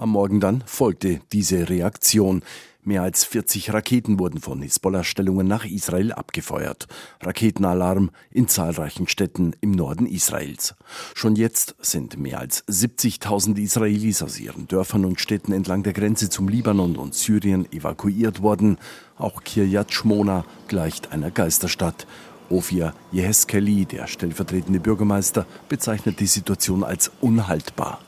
Am 0.00 0.08
Morgen 0.12 0.40
dann 0.40 0.64
folgte 0.64 1.20
diese 1.30 1.68
Reaktion. 1.68 2.42
Mehr 2.82 3.02
als 3.02 3.24
40 3.24 3.74
Raketen 3.74 4.18
wurden 4.18 4.40
von 4.40 4.62
Hisbollah-Stellungen 4.62 5.46
nach 5.46 5.66
Israel 5.66 6.12
abgefeuert. 6.12 6.88
Raketenalarm 7.20 8.08
in 8.30 8.48
zahlreichen 8.48 9.08
Städten 9.08 9.54
im 9.60 9.72
Norden 9.72 10.06
Israels. 10.06 10.74
Schon 11.14 11.36
jetzt 11.36 11.74
sind 11.82 12.18
mehr 12.18 12.38
als 12.38 12.66
70.000 12.66 13.58
Israelis 13.58 14.22
aus 14.22 14.40
ihren 14.40 14.66
Dörfern 14.66 15.04
und 15.04 15.20
Städten 15.20 15.52
entlang 15.52 15.82
der 15.82 15.92
Grenze 15.92 16.30
zum 16.30 16.48
Libanon 16.48 16.96
und 16.96 17.14
Syrien 17.14 17.70
evakuiert 17.70 18.40
worden. 18.40 18.78
Auch 19.18 19.44
Kiryat 19.44 19.92
Shmona 19.92 20.46
gleicht 20.66 21.12
einer 21.12 21.30
Geisterstadt. 21.30 22.06
Ofir 22.50 22.92
Yeheskeli, 23.12 23.86
der 23.86 24.06
stellvertretende 24.06 24.80
Bürgermeister, 24.80 25.46
bezeichnet 25.68 26.20
die 26.20 26.26
Situation 26.26 26.84
als 26.84 27.10
unhaltbar. 27.20 28.00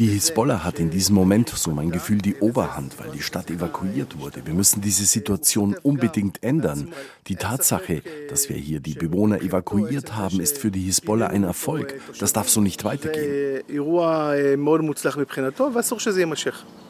Die 0.00 0.06
Hisbollah 0.06 0.64
hat 0.64 0.78
in 0.78 0.88
diesem 0.88 1.14
Moment, 1.14 1.50
so 1.50 1.72
mein 1.72 1.90
Gefühl, 1.90 2.22
die 2.22 2.36
Oberhand, 2.36 2.98
weil 2.98 3.10
die 3.10 3.20
Stadt 3.20 3.50
evakuiert 3.50 4.18
wurde. 4.18 4.40
Wir 4.46 4.54
müssen 4.54 4.80
diese 4.80 5.04
Situation 5.04 5.76
unbedingt 5.82 6.42
ändern. 6.42 6.94
Die 7.26 7.36
Tatsache, 7.36 8.00
dass 8.30 8.48
wir 8.48 8.56
hier 8.56 8.80
die 8.80 8.94
Bewohner 8.94 9.42
evakuiert 9.42 10.16
haben, 10.16 10.40
ist 10.40 10.56
für 10.56 10.70
die 10.70 10.80
Hisbollah 10.80 11.26
ein 11.26 11.44
Erfolg. 11.44 12.00
Das 12.18 12.32
darf 12.32 12.48
so 12.48 12.62
nicht 12.62 12.82
weitergehen. 12.82 13.62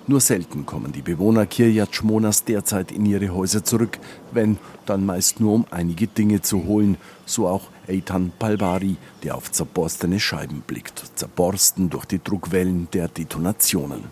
Nur 0.06 0.20
selten 0.20 0.64
kommen 0.64 0.92
die 0.92 1.02
Bewohner 1.02 1.46
Kiryat 1.46 1.92
Shmonas 1.92 2.44
derzeit 2.44 2.92
in 2.92 3.04
ihre 3.06 3.34
Häuser 3.34 3.64
zurück, 3.64 3.98
wenn, 4.30 4.56
dann 4.86 5.04
meist 5.04 5.40
nur 5.40 5.52
um 5.52 5.66
einige 5.72 6.06
Dinge 6.06 6.42
zu 6.42 6.64
holen, 6.64 6.96
so 7.26 7.48
auch 7.48 7.70
Eitan 7.90 8.32
Palbari, 8.38 8.96
der 9.24 9.34
auf 9.34 9.50
zerborstene 9.50 10.20
Scheiben 10.20 10.62
blickt, 10.66 11.02
zerborsten 11.16 11.90
durch 11.90 12.04
die 12.04 12.22
Druckwellen 12.22 12.88
der 12.92 13.08
Detonationen. 13.08 14.04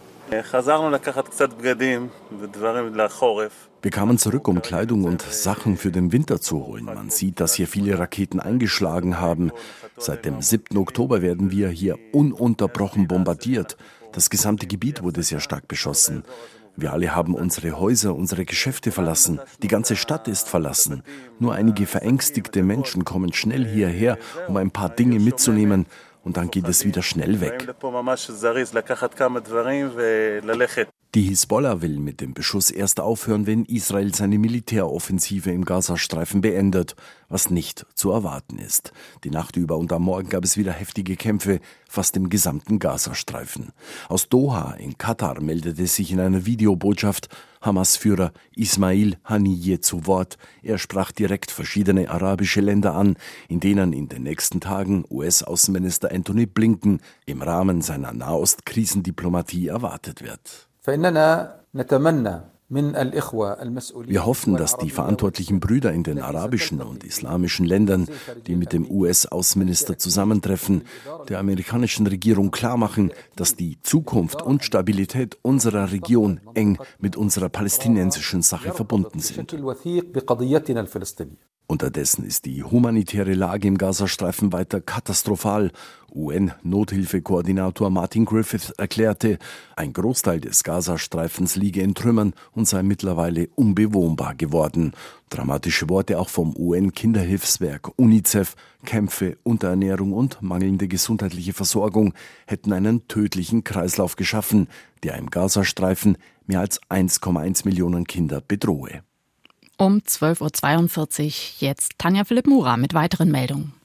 Wir 3.80 3.90
kamen 3.92 4.18
zurück, 4.18 4.48
um 4.48 4.60
Kleidung 4.60 5.04
und 5.04 5.22
Sachen 5.22 5.76
für 5.76 5.90
den 5.90 6.12
Winter 6.12 6.40
zu 6.40 6.66
holen. 6.66 6.84
Man 6.84 7.08
sieht, 7.08 7.40
dass 7.40 7.54
hier 7.54 7.66
viele 7.68 7.98
Raketen 7.98 8.40
eingeschlagen 8.40 9.20
haben. 9.20 9.52
Seit 9.96 10.24
dem 10.26 10.42
7. 10.42 10.76
Oktober 10.76 11.22
werden 11.22 11.50
wir 11.50 11.68
hier 11.68 11.98
ununterbrochen 12.12 13.08
bombardiert. 13.08 13.78
Das 14.12 14.28
gesamte 14.28 14.66
Gebiet 14.66 15.02
wurde 15.02 15.22
sehr 15.22 15.40
stark 15.40 15.68
beschossen. 15.68 16.24
Wir 16.80 16.92
alle 16.92 17.12
haben 17.12 17.34
unsere 17.34 17.80
Häuser, 17.80 18.14
unsere 18.14 18.44
Geschäfte 18.44 18.92
verlassen. 18.92 19.40
Die 19.62 19.66
ganze 19.66 19.96
Stadt 19.96 20.28
ist 20.28 20.48
verlassen. 20.48 21.02
Nur 21.40 21.52
einige 21.52 21.86
verängstigte 21.86 22.62
Menschen 22.62 23.04
kommen 23.04 23.32
schnell 23.32 23.66
hierher, 23.66 24.16
um 24.46 24.56
ein 24.56 24.70
paar 24.70 24.88
Dinge 24.88 25.18
mitzunehmen. 25.18 25.86
Und 26.22 26.36
dann 26.36 26.52
geht 26.52 26.68
es 26.68 26.84
wieder 26.84 27.02
schnell 27.02 27.40
weg. 27.40 27.66
Die 31.18 31.24
Hisbollah 31.24 31.82
will 31.82 31.98
mit 31.98 32.20
dem 32.20 32.32
Beschuss 32.32 32.70
erst 32.70 33.00
aufhören, 33.00 33.48
wenn 33.48 33.64
Israel 33.64 34.14
seine 34.14 34.38
Militäroffensive 34.38 35.50
im 35.50 35.64
Gazastreifen 35.64 36.42
beendet, 36.42 36.94
was 37.28 37.50
nicht 37.50 37.86
zu 37.96 38.12
erwarten 38.12 38.60
ist. 38.60 38.92
Die 39.24 39.30
Nacht 39.30 39.56
über 39.56 39.78
und 39.78 39.92
am 39.92 40.02
Morgen 40.02 40.28
gab 40.28 40.44
es 40.44 40.56
wieder 40.56 40.70
heftige 40.70 41.16
Kämpfe, 41.16 41.58
fast 41.88 42.16
im 42.16 42.28
gesamten 42.30 42.78
Gazastreifen. 42.78 43.72
Aus 44.08 44.28
Doha 44.28 44.74
in 44.74 44.96
Katar 44.96 45.40
meldete 45.40 45.88
sich 45.88 46.12
in 46.12 46.20
einer 46.20 46.46
Videobotschaft 46.46 47.28
Hamas-Führer 47.62 48.32
Ismail 48.54 49.16
Haniyeh 49.24 49.80
zu 49.80 50.06
Wort. 50.06 50.38
Er 50.62 50.78
sprach 50.78 51.10
direkt 51.10 51.50
verschiedene 51.50 52.10
arabische 52.10 52.60
Länder 52.60 52.94
an, 52.94 53.16
in 53.48 53.58
denen 53.58 53.92
in 53.92 54.08
den 54.08 54.22
nächsten 54.22 54.60
Tagen 54.60 55.04
US-Außenminister 55.10 56.12
Anthony 56.12 56.46
Blinken 56.46 57.00
im 57.26 57.42
Rahmen 57.42 57.82
seiner 57.82 58.12
Nahost-Krisendiplomatie 58.12 59.66
erwartet 59.66 60.22
wird. 60.22 60.67
Wir 62.70 64.26
hoffen, 64.26 64.56
dass 64.56 64.76
die 64.76 64.90
verantwortlichen 64.90 65.58
Brüder 65.58 65.92
in 65.92 66.02
den 66.02 66.20
arabischen 66.20 66.82
und 66.82 67.02
islamischen 67.02 67.64
Ländern, 67.64 68.08
die 68.46 68.56
mit 68.56 68.74
dem 68.74 68.90
US-Außenminister 68.90 69.96
zusammentreffen, 69.96 70.82
der 71.28 71.38
amerikanischen 71.38 72.06
Regierung 72.06 72.50
klarmachen, 72.50 73.12
dass 73.36 73.56
die 73.56 73.80
Zukunft 73.80 74.42
und 74.42 74.64
Stabilität 74.64 75.38
unserer 75.40 75.92
Region 75.92 76.40
eng 76.54 76.78
mit 76.98 77.16
unserer 77.16 77.48
palästinensischen 77.48 78.42
Sache 78.42 78.74
verbunden 78.74 79.20
sind. 79.20 79.54
Unterdessen 81.70 82.24
ist 82.24 82.46
die 82.46 82.64
humanitäre 82.64 83.34
Lage 83.34 83.68
im 83.68 83.76
Gazastreifen 83.76 84.54
weiter 84.54 84.80
katastrophal. 84.80 85.70
UN-Nothilfekoordinator 86.14 87.90
Martin 87.90 88.24
Griffith 88.24 88.72
erklärte, 88.78 89.38
ein 89.76 89.92
Großteil 89.92 90.40
des 90.40 90.64
Gazastreifens 90.64 91.56
liege 91.56 91.82
in 91.82 91.94
Trümmern 91.94 92.32
und 92.52 92.66
sei 92.66 92.82
mittlerweile 92.82 93.50
unbewohnbar 93.54 94.34
geworden. 94.34 94.94
Dramatische 95.28 95.90
Worte 95.90 96.18
auch 96.18 96.30
vom 96.30 96.56
UN-Kinderhilfswerk 96.56 97.90
UNICEF. 97.96 98.56
Kämpfe, 98.86 99.36
Unterernährung 99.42 100.14
und 100.14 100.40
mangelnde 100.40 100.88
gesundheitliche 100.88 101.52
Versorgung 101.52 102.14
hätten 102.46 102.72
einen 102.72 103.08
tödlichen 103.08 103.62
Kreislauf 103.62 104.16
geschaffen, 104.16 104.68
der 105.02 105.18
im 105.18 105.28
Gazastreifen 105.28 106.16
mehr 106.46 106.60
als 106.60 106.80
1,1 106.88 107.66
Millionen 107.66 108.06
Kinder 108.06 108.40
bedrohe. 108.40 109.02
Um 109.80 109.98
12.42 109.98 111.24
Uhr 111.24 111.32
jetzt 111.60 111.92
Tanja 111.98 112.24
Philipp 112.24 112.48
Mura 112.48 112.76
mit 112.76 112.94
weiteren 112.94 113.30
Meldungen. 113.30 113.77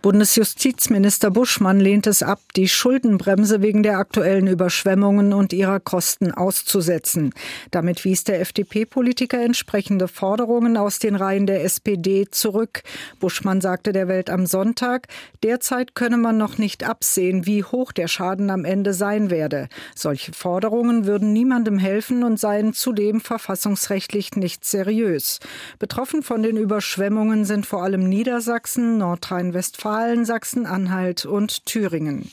Bundesjustizminister 0.00 1.32
Buschmann 1.32 1.80
lehnt 1.80 2.06
es 2.06 2.22
ab, 2.22 2.40
die 2.54 2.68
Schuldenbremse 2.68 3.62
wegen 3.62 3.82
der 3.82 3.98
aktuellen 3.98 4.46
Überschwemmungen 4.46 5.32
und 5.32 5.52
ihrer 5.52 5.80
Kosten 5.80 6.30
auszusetzen. 6.30 7.34
Damit 7.72 8.04
wies 8.04 8.22
der 8.22 8.40
FDP-Politiker 8.40 9.42
entsprechende 9.42 10.06
Forderungen 10.06 10.76
aus 10.76 11.00
den 11.00 11.16
Reihen 11.16 11.48
der 11.48 11.64
SPD 11.64 12.26
zurück. 12.30 12.84
Buschmann 13.18 13.60
sagte 13.60 13.90
der 13.90 14.06
Welt 14.06 14.30
am 14.30 14.46
Sonntag, 14.46 15.08
derzeit 15.42 15.96
könne 15.96 16.16
man 16.16 16.38
noch 16.38 16.58
nicht 16.58 16.88
absehen, 16.88 17.44
wie 17.44 17.64
hoch 17.64 17.90
der 17.90 18.06
Schaden 18.06 18.50
am 18.50 18.64
Ende 18.64 18.94
sein 18.94 19.30
werde. 19.30 19.68
Solche 19.96 20.32
Forderungen 20.32 21.06
würden 21.06 21.32
niemandem 21.32 21.78
helfen 21.78 22.22
und 22.22 22.38
seien 22.38 22.72
zudem 22.72 23.20
verfassungsrechtlich 23.20 24.36
nicht 24.36 24.64
seriös. 24.64 25.40
Betroffen 25.80 26.22
von 26.22 26.44
den 26.44 26.56
Überschwemmungen 26.56 27.44
sind 27.44 27.66
vor 27.66 27.82
allem 27.82 28.08
Niedersachsen, 28.08 28.98
Nordrhein-Westfalen, 28.98 29.87
Westfalen, 29.88 30.26
Sachsen-Anhalt 30.26 31.24
und 31.24 31.64
Thüringen. 31.64 32.30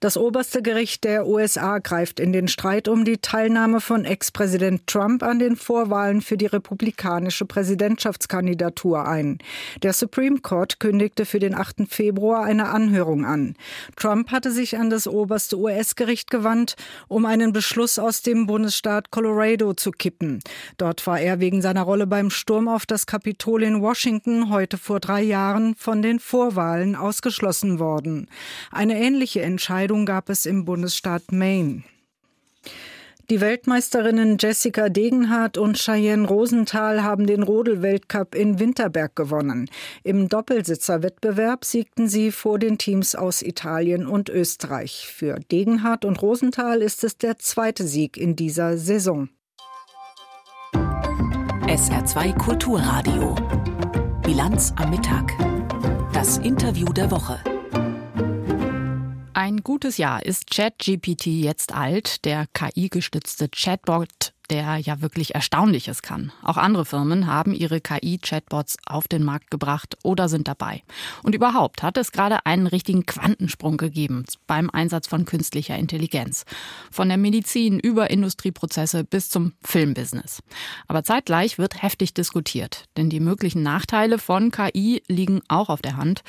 Das 0.00 0.18
oberste 0.18 0.60
Gericht 0.60 1.04
der 1.04 1.26
USA 1.26 1.78
greift 1.78 2.20
in 2.20 2.32
den 2.32 2.48
Streit 2.48 2.86
um 2.86 3.06
die 3.06 3.16
Teilnahme 3.16 3.80
von 3.80 4.04
Ex-Präsident 4.04 4.86
Trump 4.86 5.22
an 5.22 5.38
den 5.38 5.56
Vorwahlen 5.56 6.20
für 6.20 6.36
die 6.36 6.44
republikanische 6.46 7.46
Präsidentschaftskandidatur 7.46 9.08
ein. 9.08 9.38
Der 9.82 9.94
Supreme 9.94 10.40
Court 10.40 10.80
kündigte 10.80 11.24
für 11.24 11.38
den 11.38 11.54
8. 11.54 11.88
Februar 11.88 12.44
eine 12.44 12.68
Anhörung 12.68 13.24
an. 13.24 13.54
Trump 13.96 14.30
hatte 14.30 14.50
sich 14.50 14.76
an 14.76 14.90
das 14.90 15.08
oberste 15.08 15.58
US-Gericht 15.58 16.30
gewandt, 16.30 16.76
um 17.08 17.24
einen 17.24 17.54
Beschluss 17.54 17.98
aus 17.98 18.20
dem 18.20 18.46
Bundesstaat 18.46 19.10
Colorado 19.10 19.72
zu 19.72 19.92
kippen. 19.92 20.40
Dort 20.76 21.06
war 21.06 21.20
er 21.20 21.40
wegen 21.40 21.62
seiner 21.62 21.82
Rolle 21.82 22.06
beim 22.06 22.28
Sturm 22.28 22.68
auf 22.68 22.84
das 22.84 23.06
Kapitol 23.06 23.62
in 23.62 23.80
Washington 23.80 24.50
heute 24.50 24.76
vor 24.76 25.00
drei 25.00 25.22
Jahren 25.22 25.74
von 25.74 26.02
den 26.02 26.20
Vorwahlen 26.20 26.96
ausgeschlossen 26.96 27.78
worden. 27.78 28.28
Eine 28.70 29.00
ähnliche 29.00 29.40
Entscheidung 29.40 29.85
Entscheidung 29.86 30.04
gab 30.04 30.30
es 30.30 30.46
im 30.46 30.64
Bundesstaat 30.64 31.30
Maine. 31.30 31.84
Die 33.30 33.40
Weltmeisterinnen 33.40 34.36
Jessica 34.36 34.88
Degenhardt 34.88 35.58
und 35.58 35.78
Cheyenne 35.78 36.26
Rosenthal 36.26 37.04
haben 37.04 37.28
den 37.28 37.44
Rodel-Weltcup 37.44 38.34
in 38.34 38.58
Winterberg 38.58 39.14
gewonnen. 39.14 39.70
Im 40.02 40.28
Doppelsitzerwettbewerb 40.28 41.64
siegten 41.64 42.08
sie 42.08 42.32
vor 42.32 42.58
den 42.58 42.78
Teams 42.78 43.14
aus 43.14 43.42
Italien 43.42 44.08
und 44.08 44.28
Österreich. 44.28 45.06
Für 45.06 45.38
Degenhardt 45.52 46.04
und 46.04 46.20
Rosenthal 46.20 46.82
ist 46.82 47.04
es 47.04 47.16
der 47.16 47.38
zweite 47.38 47.86
Sieg 47.86 48.16
in 48.16 48.34
dieser 48.34 48.78
Saison. 48.78 49.28
SR2 50.74 52.36
Kulturradio. 52.36 53.36
Bilanz 54.24 54.72
am 54.74 54.90
Mittag. 54.90 55.32
Das 56.12 56.38
Interview 56.38 56.86
der 56.86 57.08
Woche. 57.12 57.38
Ein 59.38 59.58
gutes 59.58 59.98
Jahr 59.98 60.24
ist 60.24 60.50
ChatGPT 60.50 61.26
jetzt 61.26 61.74
alt. 61.74 62.24
Der 62.24 62.46
KI-gestützte 62.54 63.50
Chatbot 63.50 64.32
der 64.50 64.76
ja 64.78 65.00
wirklich 65.02 65.34
Erstaunliches 65.34 66.02
kann. 66.02 66.32
Auch 66.42 66.56
andere 66.56 66.84
Firmen 66.84 67.26
haben 67.26 67.52
ihre 67.52 67.80
KI-Chatbots 67.80 68.76
auf 68.86 69.08
den 69.08 69.24
Markt 69.24 69.50
gebracht 69.50 69.96
oder 70.04 70.28
sind 70.28 70.46
dabei. 70.46 70.82
Und 71.24 71.34
überhaupt 71.34 71.82
hat 71.82 71.96
es 71.96 72.12
gerade 72.12 72.46
einen 72.46 72.68
richtigen 72.68 73.06
Quantensprung 73.06 73.76
gegeben 73.76 74.24
beim 74.46 74.70
Einsatz 74.70 75.08
von 75.08 75.24
künstlicher 75.24 75.76
Intelligenz. 75.76 76.44
Von 76.90 77.08
der 77.08 77.18
Medizin 77.18 77.80
über 77.80 78.10
Industrieprozesse 78.10 79.02
bis 79.02 79.28
zum 79.28 79.54
Filmbusiness. 79.64 80.42
Aber 80.86 81.02
zeitgleich 81.02 81.58
wird 81.58 81.82
heftig 81.82 82.14
diskutiert, 82.14 82.84
denn 82.96 83.10
die 83.10 83.20
möglichen 83.20 83.64
Nachteile 83.64 84.18
von 84.18 84.50
KI 84.50 85.02
liegen 85.08 85.40
auch 85.48 85.68
auf 85.68 85.82
der 85.82 85.96
Hand. 85.96 86.22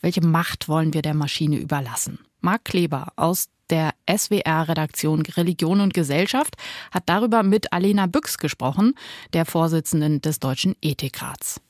Welche 0.00 0.20
Macht 0.20 0.68
wollen 0.68 0.94
wir 0.94 1.02
der 1.02 1.14
Maschine 1.14 1.56
überlassen? 1.56 2.20
Marc 2.44 2.66
Kleber 2.66 3.08
aus 3.16 3.48
der 3.70 3.94
SWR-Redaktion 4.08 5.22
Religion 5.22 5.80
und 5.80 5.94
Gesellschaft 5.94 6.56
hat 6.90 7.04
darüber 7.06 7.42
mit 7.42 7.72
Alena 7.72 8.06
Büchs 8.06 8.38
gesprochen, 8.38 8.94
der 9.32 9.46
Vorsitzenden 9.46 10.20
des 10.20 10.38
Deutschen 10.38 10.76
Ethikrats. 10.82 11.60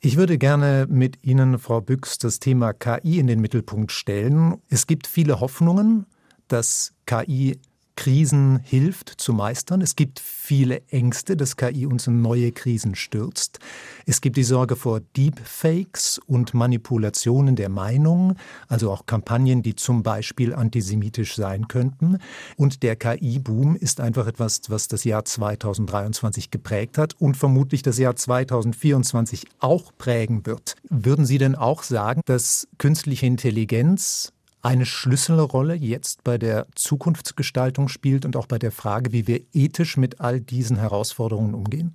Ich 0.00 0.16
würde 0.16 0.36
gerne 0.36 0.86
mit 0.90 1.24
Ihnen, 1.24 1.58
Frau 1.58 1.80
Büchs, 1.80 2.18
das 2.18 2.40
Thema 2.40 2.72
KI 2.72 3.18
in 3.18 3.28
den 3.28 3.40
Mittelpunkt 3.40 3.92
stellen. 3.92 4.56
Es 4.68 4.86
gibt 4.86 5.06
viele 5.06 5.40
Hoffnungen, 5.40 6.06
dass 6.48 6.92
KI 7.06 7.58
Krisen 7.96 8.60
hilft 8.62 9.08
zu 9.08 9.32
meistern. 9.32 9.80
Es 9.80 9.96
gibt 9.96 10.20
viele 10.20 10.82
Ängste, 10.88 11.36
dass 11.36 11.56
KI 11.56 11.86
uns 11.86 12.06
in 12.06 12.22
neue 12.22 12.52
Krisen 12.52 12.94
stürzt. 12.94 13.58
Es 14.04 14.20
gibt 14.20 14.36
die 14.36 14.44
Sorge 14.44 14.76
vor 14.76 15.00
Deepfakes 15.16 16.20
und 16.26 16.54
Manipulationen 16.54 17.56
der 17.56 17.68
Meinung, 17.68 18.36
also 18.68 18.92
auch 18.92 19.06
Kampagnen, 19.06 19.62
die 19.62 19.74
zum 19.74 20.02
Beispiel 20.02 20.54
antisemitisch 20.54 21.34
sein 21.34 21.66
könnten. 21.66 22.18
Und 22.56 22.82
der 22.82 22.96
KI-Boom 22.96 23.74
ist 23.74 24.00
einfach 24.00 24.26
etwas, 24.26 24.60
was 24.68 24.86
das 24.88 25.04
Jahr 25.04 25.24
2023 25.24 26.50
geprägt 26.50 26.98
hat 26.98 27.14
und 27.18 27.36
vermutlich 27.36 27.82
das 27.82 27.98
Jahr 27.98 28.14
2024 28.14 29.46
auch 29.58 29.90
prägen 29.98 30.46
wird. 30.46 30.76
Würden 30.88 31.26
Sie 31.26 31.38
denn 31.38 31.56
auch 31.56 31.82
sagen, 31.82 32.20
dass 32.26 32.68
künstliche 32.78 33.26
Intelligenz 33.26 34.32
eine 34.66 34.84
Schlüsselrolle 34.84 35.74
jetzt 35.74 36.24
bei 36.24 36.38
der 36.38 36.66
Zukunftsgestaltung 36.74 37.88
spielt 37.88 38.24
und 38.24 38.36
auch 38.36 38.46
bei 38.46 38.58
der 38.58 38.72
Frage, 38.72 39.12
wie 39.12 39.28
wir 39.28 39.40
ethisch 39.52 39.96
mit 39.96 40.20
all 40.20 40.40
diesen 40.40 40.76
Herausforderungen 40.76 41.54
umgehen? 41.54 41.94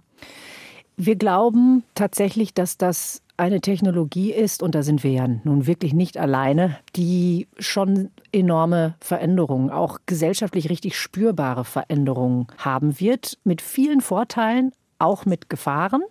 Wir 0.96 1.16
glauben 1.16 1.84
tatsächlich, 1.96 2.54
dass 2.54 2.78
das 2.78 3.22
eine 3.36 3.60
Technologie 3.60 4.32
ist, 4.32 4.62
und 4.64 4.76
da 4.76 4.84
sind 4.84 5.04
wir 5.04 5.12
ja 5.12 5.28
nun 5.28 5.68
wirklich 5.68 5.94
nicht 5.94 6.18
alleine, 6.18 6.78
die 6.96 7.48
schon 7.58 8.12
enorme 8.32 8.96
Veränderungen, 9.00 9.70
auch 9.70 9.98
gesellschaftlich 10.06 10.70
richtig 10.70 10.98
spürbare 10.98 11.66
Veränderungen 11.66 12.48
haben 12.58 13.00
wird, 13.00 13.38
mit 13.44 13.62
vielen 13.62 14.02
Vorteilen, 14.02 14.72
auch 15.02 15.26
mit 15.26 15.50
Gefahren. 15.50 16.02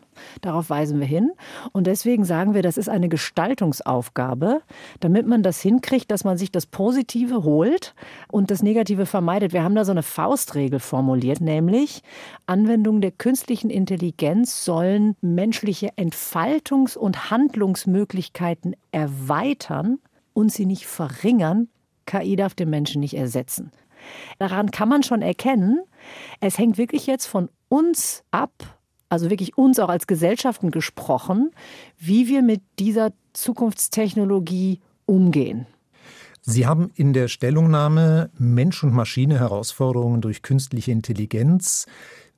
Darauf 0.40 0.68
weisen 0.68 1.00
wir 1.00 1.06
hin. 1.06 1.32
Und 1.72 1.86
deswegen 1.86 2.24
sagen 2.24 2.54
wir, 2.54 2.62
das 2.62 2.76
ist 2.76 2.88
eine 2.88 3.08
Gestaltungsaufgabe, 3.08 4.62
damit 5.00 5.26
man 5.26 5.42
das 5.42 5.60
hinkriegt, 5.60 6.10
dass 6.10 6.24
man 6.24 6.36
sich 6.36 6.52
das 6.52 6.66
Positive 6.66 7.44
holt 7.44 7.94
und 8.30 8.50
das 8.50 8.62
Negative 8.62 9.06
vermeidet. 9.06 9.52
Wir 9.52 9.62
haben 9.62 9.74
da 9.74 9.84
so 9.84 9.92
eine 9.92 10.02
Faustregel 10.02 10.80
formuliert, 10.80 11.40
nämlich 11.40 12.02
Anwendungen 12.46 13.00
der 13.00 13.12
künstlichen 13.12 13.70
Intelligenz 13.70 14.64
sollen 14.64 15.16
menschliche 15.20 15.90
Entfaltungs- 15.96 16.98
und 16.98 17.30
Handlungsmöglichkeiten 17.30 18.76
erweitern 18.92 19.98
und 20.32 20.52
sie 20.52 20.66
nicht 20.66 20.86
verringern. 20.86 21.68
KI 22.06 22.36
darf 22.36 22.54
den 22.54 22.70
Menschen 22.70 23.00
nicht 23.00 23.14
ersetzen. 23.14 23.70
Daran 24.38 24.70
kann 24.70 24.88
man 24.88 25.02
schon 25.02 25.22
erkennen, 25.22 25.80
es 26.40 26.58
hängt 26.58 26.78
wirklich 26.78 27.06
jetzt 27.06 27.26
von 27.26 27.50
uns 27.68 28.24
ab, 28.30 28.79
also 29.10 29.28
wirklich 29.28 29.58
uns 29.58 29.78
auch 29.78 29.90
als 29.90 30.06
Gesellschaften 30.06 30.70
gesprochen, 30.70 31.50
wie 31.98 32.28
wir 32.28 32.42
mit 32.42 32.62
dieser 32.78 33.12
Zukunftstechnologie 33.34 34.80
umgehen. 35.04 35.66
Sie 36.42 36.66
haben 36.66 36.90
in 36.94 37.12
der 37.12 37.28
Stellungnahme 37.28 38.30
Mensch 38.38 38.82
und 38.82 38.94
Maschine 38.94 39.38
Herausforderungen 39.38 40.22
durch 40.22 40.42
künstliche 40.42 40.90
Intelligenz 40.92 41.86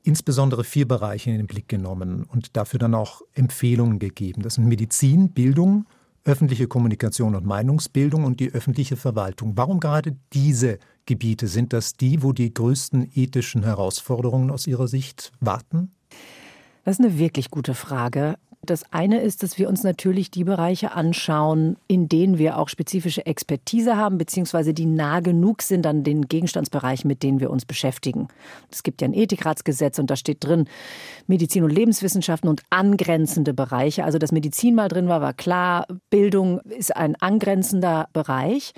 insbesondere 0.03 0.65
vier 0.65 0.89
Bereiche 0.89 1.31
in 1.31 1.37
den 1.37 1.47
Blick 1.47 1.69
genommen 1.69 2.25
und 2.25 2.57
dafür 2.57 2.81
dann 2.81 2.95
auch 2.95 3.23
Empfehlungen 3.35 4.01
gegeben. 4.01 4.43
Das 4.43 4.55
sind 4.55 4.67
Medizin, 4.67 5.31
Bildung, 5.31 5.87
öffentliche 6.25 6.67
Kommunikation 6.67 7.35
und 7.35 7.47
Meinungsbildung 7.47 8.25
und 8.25 8.41
die 8.41 8.53
öffentliche 8.53 8.97
Verwaltung. 8.97 9.53
Warum 9.57 9.79
gerade 9.79 10.17
diese 10.33 10.79
Gebiete? 11.07 11.49
Sind 11.49 11.73
das 11.73 11.95
die, 11.95 12.23
wo 12.23 12.33
die 12.33 12.53
größten 12.53 13.11
ethischen 13.15 13.63
Herausforderungen 13.63 14.51
aus 14.51 14.67
Ihrer 14.67 14.89
Sicht 14.89 15.33
warten? 15.41 15.93
Das 16.85 16.99
ist 16.99 17.05
eine 17.05 17.19
wirklich 17.19 17.51
gute 17.51 17.75
Frage. 17.75 18.37
Das 18.65 18.93
eine 18.93 19.21
ist, 19.21 19.43
dass 19.43 19.59
wir 19.59 19.69
uns 19.69 19.83
natürlich 19.83 20.31
die 20.31 20.45
Bereiche 20.45 20.93
anschauen, 20.93 21.77
in 21.89 22.09
denen 22.09 22.39
wir 22.39 22.59
auch 22.59 22.69
spezifische 22.69 23.27
Expertise 23.27 23.97
haben, 23.97 24.19
beziehungsweise 24.19 24.73
die 24.73 24.87
nah 24.87 25.19
genug 25.19 25.63
sind 25.63 25.85
an 25.85 26.05
den 26.05 26.29
Gegenstandsbereichen, 26.29 27.09
mit 27.09 27.25
denen 27.25 27.41
wir 27.41 27.51
uns 27.51 27.65
beschäftigen. 27.65 28.29
Es 28.71 28.85
gibt 28.85 29.01
ja 29.01 29.09
ein 29.09 29.15
Ethikratsgesetz 29.15 29.99
und 29.99 30.13
da 30.13 30.15
steht 30.15 30.45
drin 30.45 30.69
Medizin 31.27 31.65
und 31.65 31.71
Lebenswissenschaften 31.71 32.49
und 32.49 32.63
angrenzende 32.71 33.53
Bereiche. 33.53 34.05
Also, 34.05 34.19
dass 34.19 34.31
Medizin 34.31 34.77
mal 34.77 34.89
drin 34.89 35.09
war, 35.09 35.21
war 35.21 35.35
klar. 35.35 35.89
Bildung 36.09 36.61
ist 36.61 36.97
ein 36.97 37.17
angrenzender 37.17 38.09
Bereich. 38.13 38.75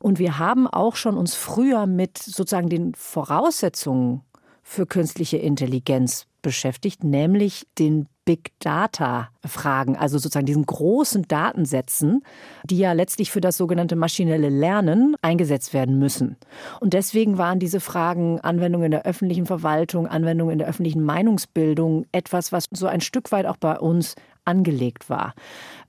Und 0.00 0.18
wir 0.18 0.38
haben 0.38 0.66
auch 0.66 0.96
schon 0.96 1.18
uns 1.18 1.34
früher 1.34 1.86
mit 1.86 2.16
sozusagen 2.16 2.70
den 2.70 2.94
Voraussetzungen 2.94 4.22
für 4.68 4.84
künstliche 4.84 5.36
Intelligenz 5.36 6.26
beschäftigt, 6.42 7.04
nämlich 7.04 7.68
den 7.78 8.08
Big 8.24 8.50
Data 8.58 9.28
Fragen, 9.46 9.96
also 9.96 10.18
sozusagen 10.18 10.44
diesen 10.44 10.66
großen 10.66 11.28
Datensätzen, 11.28 12.24
die 12.64 12.78
ja 12.78 12.92
letztlich 12.92 13.30
für 13.30 13.40
das 13.40 13.56
sogenannte 13.56 13.94
maschinelle 13.94 14.48
Lernen 14.48 15.14
eingesetzt 15.22 15.72
werden 15.72 16.00
müssen. 16.00 16.36
Und 16.80 16.94
deswegen 16.94 17.38
waren 17.38 17.60
diese 17.60 17.78
Fragen 17.78 18.40
Anwendung 18.40 18.82
in 18.82 18.90
der 18.90 19.06
öffentlichen 19.06 19.46
Verwaltung, 19.46 20.08
Anwendung 20.08 20.50
in 20.50 20.58
der 20.58 20.66
öffentlichen 20.66 21.04
Meinungsbildung 21.04 22.04
etwas, 22.10 22.50
was 22.50 22.64
so 22.72 22.88
ein 22.88 23.00
Stück 23.00 23.30
weit 23.30 23.46
auch 23.46 23.58
bei 23.58 23.78
uns 23.78 24.16
angelegt 24.44 25.08
war. 25.08 25.34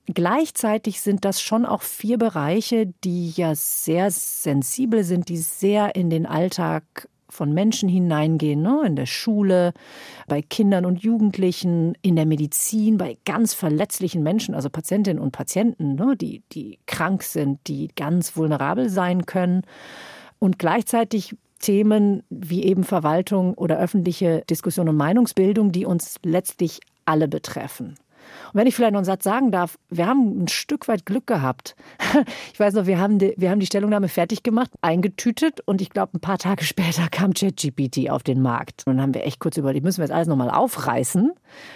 Gleichzeitig 0.06 1.00
sind 1.00 1.24
das 1.24 1.42
schon 1.42 1.66
auch 1.66 1.82
vier 1.82 2.16
Bereiche, 2.16 2.86
die 3.02 3.30
ja 3.30 3.56
sehr 3.56 4.12
sensibel 4.12 5.02
sind, 5.02 5.28
die 5.28 5.38
sehr 5.38 5.96
in 5.96 6.10
den 6.10 6.26
Alltag 6.26 7.08
von 7.30 7.52
Menschen 7.52 7.88
hineingehen, 7.88 8.62
ne? 8.62 8.82
in 8.86 8.96
der 8.96 9.06
Schule, 9.06 9.72
bei 10.26 10.42
Kindern 10.42 10.84
und 10.84 11.02
Jugendlichen, 11.02 11.94
in 12.02 12.16
der 12.16 12.26
Medizin, 12.26 12.98
bei 12.98 13.18
ganz 13.24 13.54
verletzlichen 13.54 14.22
Menschen, 14.22 14.54
also 14.54 14.70
Patientinnen 14.70 15.22
und 15.22 15.32
Patienten, 15.32 15.94
ne? 15.94 16.16
die, 16.16 16.42
die 16.52 16.78
krank 16.86 17.22
sind, 17.22 17.60
die 17.66 17.88
ganz 17.94 18.36
vulnerabel 18.36 18.88
sein 18.88 19.26
können. 19.26 19.62
Und 20.38 20.58
gleichzeitig 20.58 21.36
Themen 21.58 22.22
wie 22.30 22.64
eben 22.64 22.84
Verwaltung 22.84 23.54
oder 23.54 23.78
öffentliche 23.78 24.42
Diskussion 24.48 24.88
und 24.88 24.96
Meinungsbildung, 24.96 25.72
die 25.72 25.86
uns 25.86 26.16
letztlich 26.24 26.80
alle 27.04 27.28
betreffen. 27.28 27.96
Und 28.52 28.60
wenn 28.60 28.66
ich 28.66 28.74
vielleicht 28.74 28.92
noch 28.92 28.98
einen 28.98 29.04
Satz 29.04 29.24
sagen 29.24 29.50
darf, 29.50 29.78
wir 29.90 30.06
haben 30.06 30.44
ein 30.44 30.48
Stück 30.48 30.88
weit 30.88 31.06
Glück 31.06 31.26
gehabt. 31.26 31.76
Ich 32.52 32.60
weiß 32.60 32.74
noch, 32.74 32.86
wir 32.86 32.98
haben 32.98 33.18
die, 33.18 33.34
wir 33.36 33.50
haben 33.50 33.60
die 33.60 33.66
Stellungnahme 33.66 34.08
fertig 34.08 34.42
gemacht, 34.42 34.70
eingetütet 34.80 35.60
und 35.66 35.80
ich 35.80 35.90
glaube, 35.90 36.16
ein 36.16 36.20
paar 36.20 36.38
Tage 36.38 36.64
später 36.64 37.08
kam 37.08 37.32
ChatGPT 37.32 38.10
auf 38.10 38.22
den 38.22 38.42
Markt. 38.42 38.82
Und 38.86 38.96
dann 38.96 39.02
haben 39.02 39.14
wir 39.14 39.24
echt 39.24 39.38
kurz 39.38 39.56
überlegt, 39.56 39.84
müssen 39.84 39.98
wir 39.98 40.04
jetzt 40.04 40.14
alles 40.14 40.28
nochmal 40.28 40.50
aufreißen, 40.50 41.32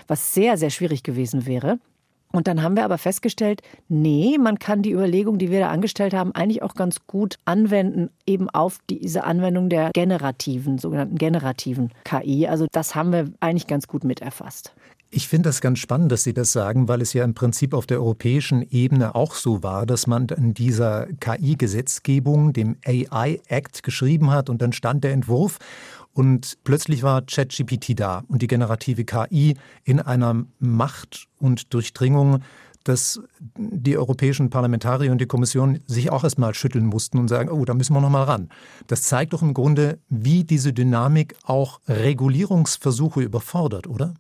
was 0.09 0.35
sehr, 0.35 0.57
sehr 0.57 0.71
schwierig 0.71 1.03
gewesen 1.03 1.47
wäre. 1.47 1.79
Und 2.33 2.49
dann 2.49 2.62
haben 2.62 2.77
wir 2.77 2.85
aber 2.85 2.99
festgestellt, 2.99 3.61
nee, 3.88 4.38
man 4.38 4.59
kann 4.59 4.83
die 4.83 4.93
Überlegung, 4.93 5.38
die 5.38 5.51
wir 5.51 5.61
da 5.61 5.69
angestellt 5.69 6.15
haben, 6.15 6.35
eigentlich 6.35 6.62
auch 6.62 6.75
ganz 6.75 7.07
gut 7.07 7.37
anwenden, 7.45 8.09
eben 8.27 8.49
auf 8.51 8.79
diese 8.88 9.25
Anwendung 9.25 9.69
der 9.69 9.91
generativen, 9.93 10.79
sogenannten 10.79 11.17
generativen 11.17 11.93
KI. 12.05 12.49
Also 12.49 12.67
das 12.73 12.95
haben 12.95 13.12
wir 13.12 13.31
eigentlich 13.41 13.67
ganz 13.67 13.87
gut 13.87 14.05
miterfasst. 14.05 14.75
Ich 15.14 15.29
finde 15.29 15.51
das 15.51 15.61
ganz 15.61 15.79
spannend, 15.79 16.11
dass 16.11 16.22
Sie 16.22 16.33
das 16.33 16.53
sagen, 16.53 16.88
weil 16.88 17.03
es 17.03 17.12
ja 17.12 17.22
im 17.22 17.35
Prinzip 17.35 17.75
auf 17.75 17.85
der 17.85 17.98
europäischen 17.98 18.62
Ebene 18.62 19.14
auch 19.14 19.35
so 19.35 19.62
war, 19.62 19.85
dass 19.85 20.07
man 20.07 20.27
in 20.29 20.55
dieser 20.55 21.07
KI-Gesetzgebung, 21.20 22.55
dem 22.55 22.79
AI 22.87 23.38
Act, 23.46 23.83
geschrieben 23.83 24.31
hat 24.31 24.48
und 24.48 24.62
dann 24.62 24.72
stand 24.72 25.05
der 25.05 25.12
Entwurf 25.12 25.59
und 26.14 26.57
plötzlich 26.64 27.03
war 27.03 27.20
ChatGPT 27.20 28.01
da 28.01 28.25
und 28.27 28.40
die 28.40 28.46
generative 28.46 29.05
KI 29.05 29.55
in 29.85 30.01
einer 30.01 30.46
Macht 30.59 31.29
und 31.38 31.75
Durchdringung, 31.75 32.42
dass 32.85 33.20
die 33.59 33.98
europäischen 33.98 34.48
Parlamentarier 34.48 35.12
und 35.12 35.20
die 35.20 35.27
Kommission 35.27 35.81
sich 35.87 36.11
auch 36.11 36.25
erstmal 36.25 36.55
schütteln 36.55 36.87
mussten 36.87 37.18
und 37.18 37.29
sagen, 37.29 37.51
oh, 37.51 37.66
da 37.66 37.75
müssen 37.75 37.94
wir 37.94 38.01
noch 38.01 38.09
mal 38.09 38.25
ran. 38.25 38.48
Das 38.87 39.03
zeigt 39.03 39.35
doch 39.35 39.42
im 39.42 39.53
Grunde, 39.53 39.98
wie 40.09 40.44
diese 40.44 40.72
Dynamik 40.72 41.37
auch 41.44 41.81
Regulierungsversuche 41.87 43.20
überfordert, 43.20 43.87
oder? 43.87 44.14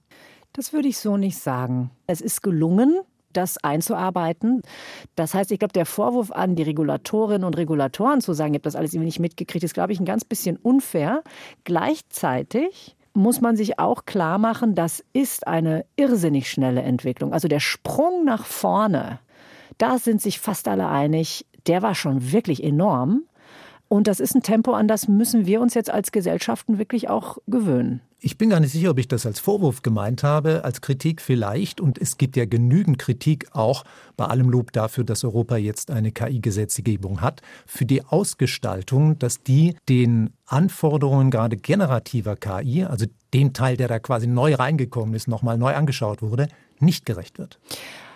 Das 0.52 0.72
würde 0.72 0.88
ich 0.88 0.98
so 0.98 1.16
nicht 1.16 1.38
sagen. 1.38 1.90
Es 2.06 2.20
ist 2.20 2.42
gelungen, 2.42 3.00
das 3.32 3.56
einzuarbeiten. 3.58 4.62
Das 5.16 5.34
heißt, 5.34 5.50
ich 5.52 5.58
glaube, 5.58 5.72
der 5.72 5.86
Vorwurf 5.86 6.30
an 6.30 6.54
die 6.54 6.62
Regulatorinnen 6.62 7.44
und 7.44 7.56
Regulatoren 7.56 8.20
zu 8.20 8.32
sagen, 8.34 8.52
ihr 8.52 8.58
habt 8.58 8.66
das 8.66 8.76
alles 8.76 8.92
irgendwie 8.92 9.06
nicht 9.06 9.20
mitgekriegt, 9.20 9.64
ist, 9.64 9.74
glaube 9.74 9.92
ich, 9.92 10.00
ein 10.00 10.04
ganz 10.04 10.24
bisschen 10.24 10.56
unfair. 10.56 11.22
Gleichzeitig 11.64 12.96
muss 13.14 13.40
man 13.40 13.56
sich 13.56 13.78
auch 13.78 14.04
klar 14.04 14.38
machen, 14.38 14.74
das 14.74 15.04
ist 15.12 15.46
eine 15.46 15.84
irrsinnig 15.96 16.50
schnelle 16.50 16.82
Entwicklung. 16.82 17.32
Also 17.32 17.48
der 17.48 17.60
Sprung 17.60 18.24
nach 18.24 18.46
vorne, 18.46 19.20
da 19.78 19.98
sind 19.98 20.20
sich 20.22 20.38
fast 20.38 20.68
alle 20.68 20.88
einig, 20.88 21.46
der 21.66 21.82
war 21.82 21.94
schon 21.94 22.32
wirklich 22.32 22.62
enorm. 22.62 23.24
Und 23.92 24.06
das 24.06 24.20
ist 24.20 24.34
ein 24.34 24.42
Tempo, 24.42 24.72
an 24.72 24.88
das 24.88 25.06
müssen 25.06 25.44
wir 25.44 25.60
uns 25.60 25.74
jetzt 25.74 25.90
als 25.90 26.12
Gesellschaften 26.12 26.78
wirklich 26.78 27.10
auch 27.10 27.36
gewöhnen. 27.46 28.00
Ich 28.20 28.38
bin 28.38 28.48
gar 28.48 28.58
nicht 28.58 28.72
sicher, 28.72 28.92
ob 28.92 28.98
ich 28.98 29.06
das 29.06 29.26
als 29.26 29.38
Vorwurf 29.38 29.82
gemeint 29.82 30.22
habe, 30.22 30.64
als 30.64 30.80
Kritik 30.80 31.20
vielleicht. 31.20 31.78
Und 31.78 32.00
es 32.00 32.16
gibt 32.16 32.38
ja 32.38 32.46
genügend 32.46 32.98
Kritik 32.98 33.48
auch 33.52 33.84
bei 34.16 34.24
allem 34.24 34.48
Lob 34.48 34.72
dafür, 34.72 35.04
dass 35.04 35.24
Europa 35.24 35.58
jetzt 35.58 35.90
eine 35.90 36.10
KI-Gesetzgebung 36.10 37.20
hat, 37.20 37.42
für 37.66 37.84
die 37.84 38.02
Ausgestaltung, 38.02 39.18
dass 39.18 39.42
die 39.42 39.76
den 39.90 40.30
Anforderungen 40.46 41.30
gerade 41.30 41.58
generativer 41.58 42.36
KI, 42.36 42.84
also 42.84 43.04
dem 43.34 43.52
Teil, 43.52 43.76
der 43.76 43.88
da 43.88 43.98
quasi 43.98 44.26
neu 44.26 44.54
reingekommen 44.54 45.14
ist, 45.14 45.28
nochmal 45.28 45.58
neu 45.58 45.74
angeschaut 45.74 46.22
wurde, 46.22 46.48
nicht 46.80 47.04
gerecht 47.04 47.38
wird. 47.38 47.58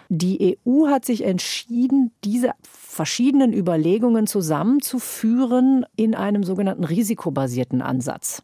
Die 0.09 0.59
EU 0.67 0.87
hat 0.87 1.05
sich 1.05 1.25
entschieden, 1.25 2.13
diese 2.25 2.53
verschiedenen 2.63 3.53
Überlegungen 3.53 4.27
zusammenzuführen 4.27 5.85
in 5.97 6.15
einem 6.15 6.45
sogenannten 6.45 6.85
risikobasierten 6.85 7.83
Ansatz. 7.83 8.43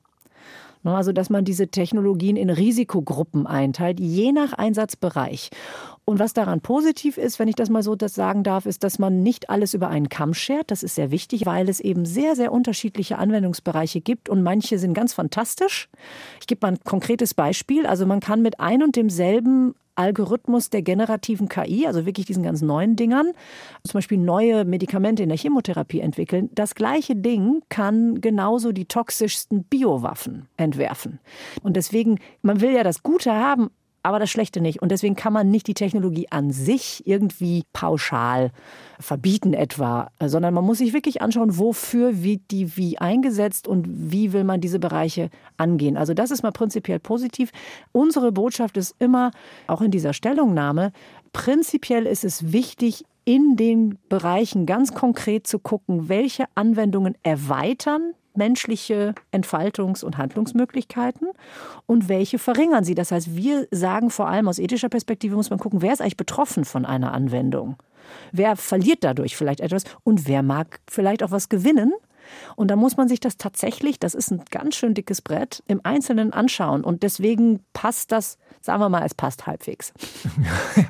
Ne, 0.84 0.96
also, 0.96 1.12
dass 1.12 1.30
man 1.30 1.44
diese 1.44 1.68
Technologien 1.68 2.36
in 2.36 2.50
Risikogruppen 2.50 3.46
einteilt, 3.46 4.00
je 4.00 4.32
nach 4.32 4.52
Einsatzbereich. 4.52 5.50
Und 6.04 6.18
was 6.18 6.32
daran 6.32 6.60
positiv 6.60 7.16
ist, 7.18 7.38
wenn 7.38 7.46
ich 7.46 7.54
das 7.54 7.70
mal 7.70 7.84
so 7.84 7.94
das 7.94 8.16
sagen 8.16 8.42
darf, 8.42 8.66
ist, 8.66 8.82
dass 8.82 8.98
man 8.98 9.22
nicht 9.22 9.48
alles 9.48 9.74
über 9.74 9.88
einen 9.88 10.08
Kamm 10.08 10.34
schert. 10.34 10.72
Das 10.72 10.82
ist 10.82 10.96
sehr 10.96 11.12
wichtig, 11.12 11.46
weil 11.46 11.68
es 11.68 11.78
eben 11.78 12.04
sehr, 12.04 12.34
sehr 12.34 12.50
unterschiedliche 12.50 13.18
Anwendungsbereiche 13.18 14.00
gibt 14.00 14.28
und 14.28 14.42
manche 14.42 14.78
sind 14.78 14.94
ganz 14.94 15.12
fantastisch. 15.12 15.88
Ich 16.40 16.48
gebe 16.48 16.66
mal 16.66 16.72
ein 16.72 16.80
konkretes 16.82 17.34
Beispiel. 17.34 17.86
Also 17.86 18.04
man 18.04 18.18
kann 18.18 18.42
mit 18.42 18.58
ein 18.58 18.82
und 18.82 18.96
demselben 18.96 19.76
Algorithmus 19.94 20.70
der 20.70 20.82
generativen 20.82 21.48
KI, 21.48 21.86
also 21.86 22.06
wirklich 22.06 22.26
diesen 22.26 22.42
ganz 22.42 22.62
neuen 22.62 22.96
Dingern, 22.96 23.32
zum 23.84 23.98
Beispiel 23.98 24.18
neue 24.18 24.64
Medikamente 24.64 25.22
in 25.22 25.28
der 25.28 25.38
Chemotherapie 25.38 26.00
entwickeln. 26.00 26.50
Das 26.54 26.74
gleiche 26.74 27.16
Ding 27.16 27.62
kann 27.68 28.20
genauso 28.20 28.72
die 28.72 28.86
toxischsten 28.86 29.64
Biowaffen 29.64 30.48
entwerfen. 30.56 31.20
Und 31.62 31.76
deswegen, 31.76 32.18
man 32.42 32.60
will 32.60 32.72
ja 32.72 32.82
das 32.82 33.02
Gute 33.02 33.32
haben, 33.32 33.70
aber 34.02 34.18
das 34.18 34.30
Schlechte 34.30 34.60
nicht. 34.60 34.82
Und 34.82 34.90
deswegen 34.90 35.14
kann 35.14 35.32
man 35.32 35.50
nicht 35.50 35.66
die 35.66 35.74
Technologie 35.74 36.26
an 36.30 36.50
sich 36.50 37.06
irgendwie 37.06 37.64
pauschal 37.72 38.50
verbieten 38.98 39.54
etwa, 39.54 40.10
sondern 40.24 40.54
man 40.54 40.64
muss 40.64 40.78
sich 40.78 40.92
wirklich 40.92 41.22
anschauen, 41.22 41.58
wofür 41.58 42.22
wird 42.22 42.42
die 42.50 42.76
wie 42.76 42.98
eingesetzt 42.98 43.68
und 43.68 43.86
wie 43.88 44.32
will 44.32 44.44
man 44.44 44.60
diese 44.60 44.78
Bereiche 44.78 45.30
angehen. 45.56 45.96
Also 45.96 46.14
das 46.14 46.30
ist 46.30 46.42
mal 46.42 46.52
prinzipiell 46.52 46.98
positiv. 46.98 47.50
Unsere 47.92 48.32
Botschaft 48.32 48.76
ist 48.76 48.94
immer, 48.98 49.30
auch 49.66 49.80
in 49.80 49.90
dieser 49.90 50.12
Stellungnahme, 50.12 50.92
prinzipiell 51.32 52.06
ist 52.06 52.24
es 52.24 52.52
wichtig, 52.52 53.04
in 53.24 53.56
den 53.56 53.98
Bereichen 54.08 54.66
ganz 54.66 54.94
konkret 54.94 55.46
zu 55.46 55.58
gucken, 55.58 56.08
welche 56.08 56.44
Anwendungen 56.54 57.16
erweitern 57.22 58.14
menschliche 58.36 59.14
Entfaltungs- 59.32 60.04
und 60.04 60.18
Handlungsmöglichkeiten 60.18 61.28
und 61.86 62.08
welche 62.08 62.38
verringern 62.38 62.84
sie. 62.84 62.94
Das 62.94 63.12
heißt, 63.12 63.36
wir 63.36 63.66
sagen 63.70 64.10
vor 64.10 64.28
allem 64.28 64.48
aus 64.48 64.58
ethischer 64.58 64.88
Perspektive 64.88 65.36
muss 65.36 65.50
man 65.50 65.58
gucken, 65.58 65.82
wer 65.82 65.92
ist 65.92 66.00
eigentlich 66.00 66.16
betroffen 66.16 66.64
von 66.64 66.84
einer 66.84 67.12
Anwendung? 67.12 67.76
Wer 68.32 68.56
verliert 68.56 69.04
dadurch 69.04 69.36
vielleicht 69.36 69.60
etwas 69.60 69.84
und 70.02 70.26
wer 70.26 70.42
mag 70.42 70.80
vielleicht 70.90 71.22
auch 71.22 71.30
was 71.30 71.48
gewinnen? 71.48 71.92
Und 72.56 72.68
da 72.68 72.76
muss 72.76 72.96
man 72.96 73.08
sich 73.08 73.20
das 73.20 73.36
tatsächlich, 73.36 73.98
das 73.98 74.14
ist 74.14 74.30
ein 74.30 74.42
ganz 74.50 74.76
schön 74.76 74.94
dickes 74.94 75.22
Brett, 75.22 75.62
im 75.66 75.80
Einzelnen 75.84 76.32
anschauen. 76.32 76.84
Und 76.84 77.02
deswegen 77.02 77.60
passt 77.72 78.12
das, 78.12 78.38
sagen 78.60 78.80
wir 78.80 78.88
mal, 78.88 79.04
es 79.04 79.14
passt 79.14 79.46
halbwegs. 79.46 79.92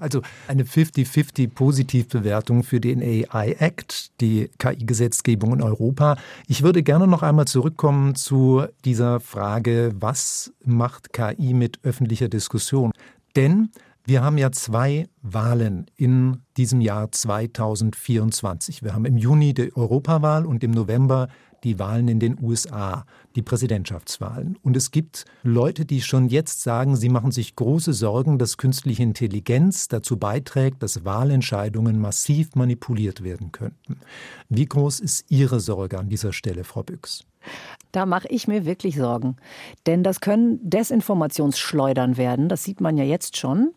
Also 0.01 0.23
eine 0.49 0.65
50-50 0.65 1.51
Positivbewertung 1.51 2.63
für 2.63 2.81
den 2.81 3.03
AI 3.03 3.57
Act, 3.59 4.21
die 4.21 4.51
KI-Gesetzgebung 4.59 5.55
in 5.55 5.63
Europa. 5.63 6.17
Ich 6.49 6.63
würde 6.63 6.83
gerne 6.83 7.07
noch 7.07 7.23
einmal 7.23 7.47
zurückkommen 7.47 8.15
zu 8.15 8.65
dieser 8.85 9.21
Frage, 9.21 9.93
was 9.99 10.53
macht 10.65 11.13
KI 11.13 11.55
mit 11.55 11.79
öffentlicher 11.85 12.29
Diskussion? 12.29 12.93
Denn 13.37 13.71
wir 14.05 14.23
haben 14.23 14.37
ja 14.37 14.51
zwei 14.51 15.07
Wahlen 15.23 15.87
in 15.97 16.43
diesem 16.57 16.81
Jahr 16.81 17.13
2024. 17.13 18.83
Wir 18.83 18.95
haben 18.95 19.05
im 19.05 19.17
Juni 19.17 19.55
die 19.55 19.75
Europawahl 19.77 20.45
und 20.45 20.65
im 20.65 20.73
November 20.73 21.29
die 21.63 21.79
Wahlen 21.79 22.09
in 22.09 22.19
den 22.19 22.37
USA, 22.43 23.05
die 23.37 23.43
Präsidentschaftswahlen. 23.43 24.59
Und 24.63 24.77
es 24.77 24.91
gibt 24.91 25.25
Leute, 25.45 25.85
die 25.85 26.03
schon 26.03 26.29
jetzt 26.29 26.63
sagen, 26.63 26.97
sie 26.97 27.09
machen 27.09 27.31
sich 27.31 27.55
große 27.55 27.93
Sorgen, 27.93 28.39
dass 28.39 28.57
künstliche 28.57 29.05
Intelligenz 29.05 29.87
dazu 29.87 30.17
beiträgt, 30.17 30.83
dass 30.83 31.05
Wahlentscheidungen 31.05 32.01
massiv 32.01 32.57
manipuliert 32.57 33.23
werden 33.23 33.53
könnten. 33.53 34.01
Wie 34.49 34.67
groß 34.67 34.99
ist 34.99 35.31
Ihre 35.31 35.61
Sorge 35.61 35.99
an 36.01 36.09
dieser 36.09 36.33
Stelle, 36.33 36.65
Frau 36.65 36.83
Büchs? 36.83 37.25
Da 37.93 38.07
mache 38.07 38.29
ich 38.29 38.49
mir 38.49 38.65
wirklich 38.65 38.97
Sorgen. 38.97 39.37
Denn 39.87 40.03
das 40.03 40.21
können 40.21 40.59
Desinformationsschleudern 40.63 42.17
werden. 42.17 42.49
Das 42.49 42.65
sieht 42.65 42.81
man 42.81 42.97
ja 42.97 43.05
jetzt 43.05 43.37
schon 43.37 43.75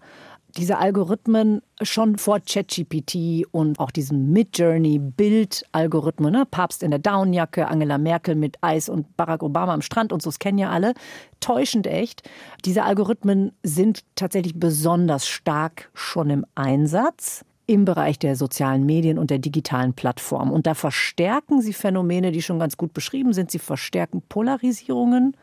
diese 0.57 0.77
Algorithmen 0.77 1.61
schon 1.81 2.17
vor 2.17 2.39
ChatGPT 2.39 3.45
und 3.51 3.77
auch 3.79 3.91
diesen 3.91 4.31
Midjourney-Bild-Algorithmen, 4.31 6.31
ne? 6.31 6.45
Papst 6.49 6.81
in 6.81 6.91
der 6.91 6.99
Downjacke, 6.99 7.67
Angela 7.67 7.97
Merkel 7.97 8.35
mit 8.35 8.55
Eis 8.61 8.87
und 8.87 9.17
Barack 9.17 9.43
Obama 9.43 9.73
am 9.73 9.81
Strand 9.81 10.13
und 10.13 10.21
so, 10.21 10.29
das 10.29 10.39
kennen 10.39 10.57
ja 10.57 10.69
alle. 10.69 10.93
Täuschend 11.41 11.87
echt. 11.87 12.23
Diese 12.63 12.83
Algorithmen 12.83 13.51
sind 13.63 14.05
tatsächlich 14.15 14.57
besonders 14.57 15.27
stark 15.27 15.89
schon 15.93 16.29
im 16.29 16.45
Einsatz 16.55 17.43
im 17.67 17.85
Bereich 17.85 18.19
der 18.19 18.35
sozialen 18.35 18.85
Medien 18.85 19.17
und 19.17 19.29
der 19.29 19.39
digitalen 19.39 19.93
Plattform. 19.93 20.51
Und 20.51 20.67
da 20.67 20.73
verstärken 20.73 21.61
sie 21.61 21.73
Phänomene, 21.73 22.31
die 22.31 22.41
schon 22.41 22.59
ganz 22.59 22.77
gut 22.77 22.93
beschrieben 22.93 23.33
sind. 23.33 23.51
Sie 23.51 23.59
verstärken 23.59 24.21
Polarisierungen. 24.27 25.35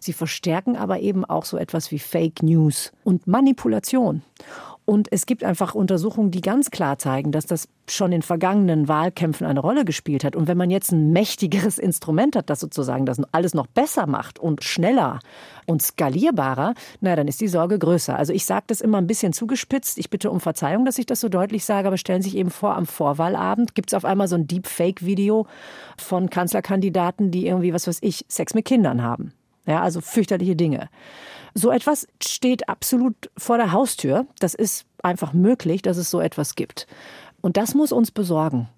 Sie 0.00 0.12
verstärken 0.12 0.76
aber 0.76 1.00
eben 1.00 1.24
auch 1.24 1.44
so 1.44 1.56
etwas 1.56 1.90
wie 1.90 1.98
Fake 1.98 2.42
News 2.42 2.92
und 3.04 3.26
Manipulation. 3.26 4.22
Und 4.90 5.06
es 5.12 5.24
gibt 5.24 5.44
einfach 5.44 5.76
Untersuchungen, 5.76 6.32
die 6.32 6.40
ganz 6.40 6.72
klar 6.72 6.98
zeigen, 6.98 7.30
dass 7.30 7.46
das 7.46 7.68
schon 7.88 8.10
in 8.10 8.22
vergangenen 8.22 8.88
Wahlkämpfen 8.88 9.46
eine 9.46 9.60
Rolle 9.60 9.84
gespielt 9.84 10.24
hat. 10.24 10.34
Und 10.34 10.48
wenn 10.48 10.56
man 10.56 10.68
jetzt 10.68 10.90
ein 10.90 11.12
mächtigeres 11.12 11.78
Instrument 11.78 12.34
hat, 12.34 12.50
das 12.50 12.58
sozusagen 12.58 13.06
das 13.06 13.22
alles 13.30 13.54
noch 13.54 13.68
besser 13.68 14.08
macht 14.08 14.40
und 14.40 14.64
schneller 14.64 15.20
und 15.64 15.80
skalierbarer, 15.80 16.74
na, 17.00 17.14
dann 17.14 17.28
ist 17.28 17.40
die 17.40 17.46
Sorge 17.46 17.78
größer. 17.78 18.18
Also 18.18 18.32
ich 18.32 18.44
sage 18.44 18.64
das 18.66 18.80
immer 18.80 18.98
ein 18.98 19.06
bisschen 19.06 19.32
zugespitzt. 19.32 19.96
Ich 19.96 20.10
bitte 20.10 20.28
um 20.28 20.40
Verzeihung, 20.40 20.84
dass 20.84 20.98
ich 20.98 21.06
das 21.06 21.20
so 21.20 21.28
deutlich 21.28 21.64
sage, 21.64 21.86
aber 21.86 21.96
stellen 21.96 22.22
Sie 22.22 22.30
sich 22.30 22.38
eben 22.40 22.50
vor, 22.50 22.74
am 22.74 22.86
Vorwahlabend 22.86 23.76
gibt 23.76 23.92
es 23.92 23.94
auf 23.94 24.04
einmal 24.04 24.26
so 24.26 24.34
ein 24.34 24.48
Deepfake-Video 24.48 25.46
von 25.98 26.30
Kanzlerkandidaten, 26.30 27.30
die 27.30 27.46
irgendwie, 27.46 27.72
was 27.72 27.86
weiß 27.86 27.98
ich, 28.00 28.24
Sex 28.26 28.54
mit 28.54 28.64
Kindern 28.64 29.04
haben. 29.04 29.34
Ja, 29.70 29.82
also 29.82 30.00
fürchterliche 30.00 30.56
Dinge. 30.56 30.88
So 31.54 31.70
etwas 31.70 32.08
steht 32.20 32.68
absolut 32.68 33.14
vor 33.38 33.56
der 33.56 33.70
Haustür. 33.70 34.26
Das 34.40 34.54
ist 34.54 34.84
einfach 35.00 35.32
möglich, 35.32 35.80
dass 35.80 35.96
es 35.96 36.10
so 36.10 36.20
etwas 36.20 36.56
gibt. 36.56 36.88
Und 37.40 37.56
das 37.56 37.76
muss 37.76 37.92
uns 37.92 38.10
besorgen. 38.10 38.68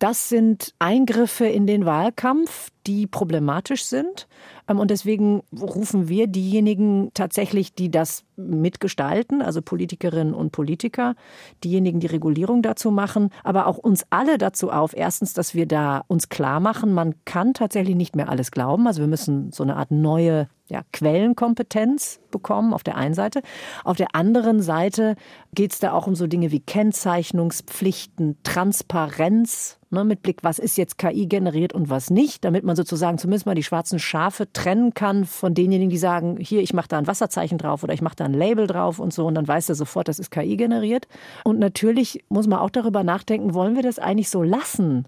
Das 0.00 0.28
sind 0.28 0.74
Eingriffe 0.78 1.46
in 1.46 1.66
den 1.66 1.86
Wahlkampf, 1.86 2.68
die 2.86 3.06
problematisch 3.06 3.84
sind. 3.84 4.28
Ähm, 4.68 4.78
und 4.78 4.90
deswegen 4.90 5.42
rufen 5.52 6.08
wir 6.08 6.26
diejenigen 6.26 7.10
tatsächlich, 7.14 7.74
die 7.74 7.90
das 7.90 8.24
mitgestalten, 8.36 9.42
also 9.42 9.62
Politikerinnen 9.62 10.34
und 10.34 10.52
Politiker, 10.52 11.14
diejenigen, 11.62 12.00
die 12.00 12.06
Regulierung 12.06 12.62
dazu 12.62 12.90
machen, 12.90 13.30
aber 13.42 13.66
auch 13.66 13.78
uns 13.78 14.04
alle 14.10 14.38
dazu 14.38 14.70
auf. 14.70 14.96
Erstens, 14.96 15.34
dass 15.34 15.54
wir 15.54 15.66
da 15.66 16.04
uns 16.08 16.28
klar 16.28 16.60
machen, 16.60 16.92
man 16.92 17.14
kann 17.24 17.54
tatsächlich 17.54 17.96
nicht 17.96 18.16
mehr 18.16 18.28
alles 18.28 18.50
glauben. 18.50 18.86
Also 18.86 19.00
wir 19.00 19.08
müssen 19.08 19.52
so 19.52 19.62
eine 19.62 19.76
Art 19.76 19.90
neue 19.90 20.48
ja, 20.66 20.82
Quellenkompetenz 20.92 22.20
bekommen 22.30 22.72
auf 22.72 22.82
der 22.82 22.96
einen 22.96 23.14
Seite. 23.14 23.42
Auf 23.84 23.96
der 23.96 24.14
anderen 24.14 24.62
Seite 24.62 25.14
geht 25.54 25.72
es 25.72 25.78
da 25.78 25.92
auch 25.92 26.06
um 26.06 26.14
so 26.14 26.26
Dinge 26.26 26.50
wie 26.50 26.60
Kennzeichnungspflichten, 26.60 28.38
Transparenz, 28.44 29.78
ne, 29.90 30.04
mit 30.04 30.22
Blick, 30.22 30.42
was 30.42 30.58
ist 30.58 30.78
jetzt 30.78 30.96
KI 30.96 31.26
generiert 31.26 31.74
und 31.74 31.90
was 31.90 32.10
nicht, 32.10 32.44
damit 32.44 32.64
man 32.64 32.73
sozusagen 32.76 33.18
zumindest 33.18 33.46
mal 33.46 33.54
die 33.54 33.62
schwarzen 33.62 33.98
Schafe 33.98 34.52
trennen 34.52 34.94
kann 34.94 35.24
von 35.24 35.54
denjenigen, 35.54 35.90
die 35.90 35.98
sagen, 35.98 36.36
hier, 36.38 36.62
ich 36.62 36.74
mache 36.74 36.88
da 36.88 36.98
ein 36.98 37.06
Wasserzeichen 37.06 37.58
drauf 37.58 37.82
oder 37.82 37.94
ich 37.94 38.02
mache 38.02 38.16
da 38.16 38.24
ein 38.24 38.34
Label 38.34 38.66
drauf 38.66 38.98
und 38.98 39.12
so 39.12 39.26
und 39.26 39.34
dann 39.34 39.46
weiß 39.46 39.68
er 39.68 39.74
sofort, 39.74 40.08
das 40.08 40.18
ist 40.18 40.30
KI 40.30 40.56
generiert. 40.56 41.08
Und 41.44 41.58
natürlich 41.58 42.24
muss 42.28 42.46
man 42.46 42.58
auch 42.58 42.70
darüber 42.70 43.04
nachdenken, 43.04 43.54
wollen 43.54 43.76
wir 43.76 43.82
das 43.82 43.98
eigentlich 43.98 44.30
so 44.30 44.42
lassen, 44.42 45.06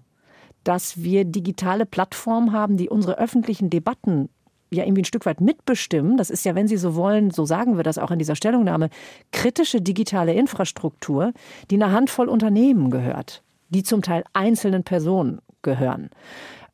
dass 0.63 1.01
wir 1.01 1.25
digitale 1.25 1.85
Plattformen 1.85 2.51
haben, 2.51 2.77
die 2.77 2.89
unsere 2.89 3.17
öffentlichen 3.17 3.69
Debatten 3.69 4.29
ja 4.69 4.83
irgendwie 4.83 5.01
ein 5.01 5.05
Stück 5.05 5.25
weit 5.25 5.41
mitbestimmen. 5.41 6.17
Das 6.17 6.29
ist 6.29 6.45
ja, 6.45 6.55
wenn 6.55 6.67
Sie 6.67 6.77
so 6.77 6.95
wollen, 6.95 7.31
so 7.31 7.45
sagen 7.45 7.77
wir 7.77 7.83
das 7.83 7.97
auch 7.97 8.11
in 8.11 8.19
dieser 8.19 8.35
Stellungnahme, 8.35 8.89
kritische 9.31 9.81
digitale 9.81 10.33
Infrastruktur, 10.33 11.31
die 11.71 11.75
einer 11.75 11.91
Handvoll 11.91 12.27
Unternehmen 12.27 12.89
gehört, 12.89 13.43
die 13.69 13.83
zum 13.83 14.01
Teil 14.01 14.23
einzelnen 14.33 14.83
Personen 14.83 15.39
gehören. 15.61 16.09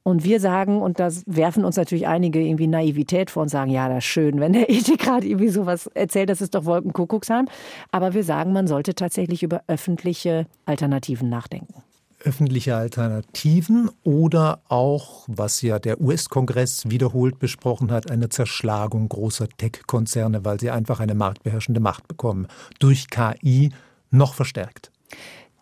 Und 0.04 0.26
wir 0.26 0.42
sagen, 0.42 0.82
und 0.82 1.00
da 1.00 1.10
werfen 1.26 1.64
uns 1.64 1.78
natürlich 1.78 2.08
einige 2.08 2.42
irgendwie 2.42 2.68
Naivität 2.68 3.32
vor 3.32 3.44
und 3.44 3.50
sagen, 3.50 3.72
ja, 3.72 3.88
das 3.88 4.00
ist 4.00 4.06
schön, 4.06 4.40
wenn 4.42 4.52
der 4.54 4.70
Ethikrat 4.70 5.24
irgendwie 5.24 5.50
sowas 5.50 5.88
erzählt, 5.88 6.30
das 6.30 6.42
ist 6.42 6.54
doch 6.56 6.66
Wolkenkuckucksheim. 6.66 7.48
Aber 7.92 8.14
wir 8.14 8.24
sagen, 8.24 8.52
man 8.52 8.68
sollte 8.68 8.96
tatsächlich 8.96 9.44
über 9.44 9.64
öffentliche 9.68 10.46
Alternativen 10.66 11.30
nachdenken. 11.30 11.84
Öffentliche 12.20 12.76
Alternativen 12.76 13.90
oder 14.04 14.62
auch, 14.70 15.26
was 15.28 15.62
ja 15.62 15.80
der 15.80 16.00
US-Kongress 16.00 16.90
wiederholt 16.90 17.40
besprochen 17.40 17.92
hat, 17.92 18.10
eine 18.12 18.30
Zerschlagung 18.30 19.10
großer 19.10 19.50
Tech-Konzerne, 19.50 20.46
weil 20.46 20.60
sie 20.60 20.70
einfach 20.70 21.02
eine 21.02 21.16
marktbeherrschende 21.16 21.82
Macht 21.82 22.08
bekommen, 22.08 22.48
durch 22.80 23.10
KI 23.10 23.72
noch 24.10 24.36
verstärkt 24.36 24.94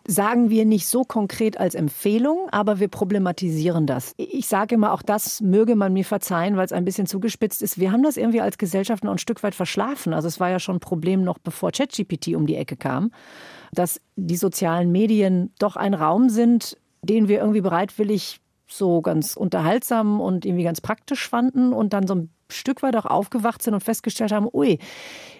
sagen 0.06 0.50
wir 0.50 0.64
nicht 0.64 0.86
so 0.86 1.04
konkret 1.04 1.58
als 1.58 1.74
Empfehlung, 1.74 2.48
aber 2.50 2.80
wir 2.80 2.88
problematisieren 2.88 3.86
das. 3.86 4.12
Ich 4.16 4.46
sage 4.46 4.74
immer, 4.74 4.92
auch 4.92 5.02
das 5.02 5.40
möge 5.40 5.76
man 5.76 5.92
mir 5.92 6.04
verzeihen, 6.04 6.56
weil 6.56 6.64
es 6.64 6.72
ein 6.72 6.84
bisschen 6.84 7.06
zugespitzt 7.06 7.62
ist. 7.62 7.78
Wir 7.78 7.92
haben 7.92 8.02
das 8.02 8.16
irgendwie 8.16 8.40
als 8.40 8.58
Gesellschaft 8.58 9.04
noch 9.04 9.12
ein 9.12 9.18
Stück 9.18 9.42
weit 9.42 9.54
verschlafen. 9.54 10.12
Also 10.14 10.28
es 10.28 10.40
war 10.40 10.50
ja 10.50 10.58
schon 10.58 10.76
ein 10.76 10.80
Problem 10.80 11.22
noch 11.24 11.38
bevor 11.38 11.72
ChatGPT 11.72 12.34
um 12.34 12.46
die 12.46 12.56
Ecke 12.56 12.76
kam, 12.76 13.12
dass 13.72 14.00
die 14.16 14.36
sozialen 14.36 14.92
Medien 14.92 15.52
doch 15.58 15.76
ein 15.76 15.94
Raum 15.94 16.28
sind, 16.28 16.78
den 17.02 17.28
wir 17.28 17.38
irgendwie 17.38 17.60
bereitwillig 17.60 18.40
so 18.66 19.02
ganz 19.02 19.36
unterhaltsam 19.36 20.20
und 20.20 20.44
irgendwie 20.44 20.64
ganz 20.64 20.80
praktisch 20.80 21.28
fanden 21.28 21.72
und 21.72 21.92
dann 21.92 22.06
so 22.06 22.14
ein 22.14 22.30
Stück 22.52 22.82
weit 22.82 22.96
auch 22.96 23.06
aufgewacht 23.06 23.62
sind 23.62 23.74
und 23.74 23.82
festgestellt 23.82 24.32
haben, 24.32 24.48
ui, 24.52 24.78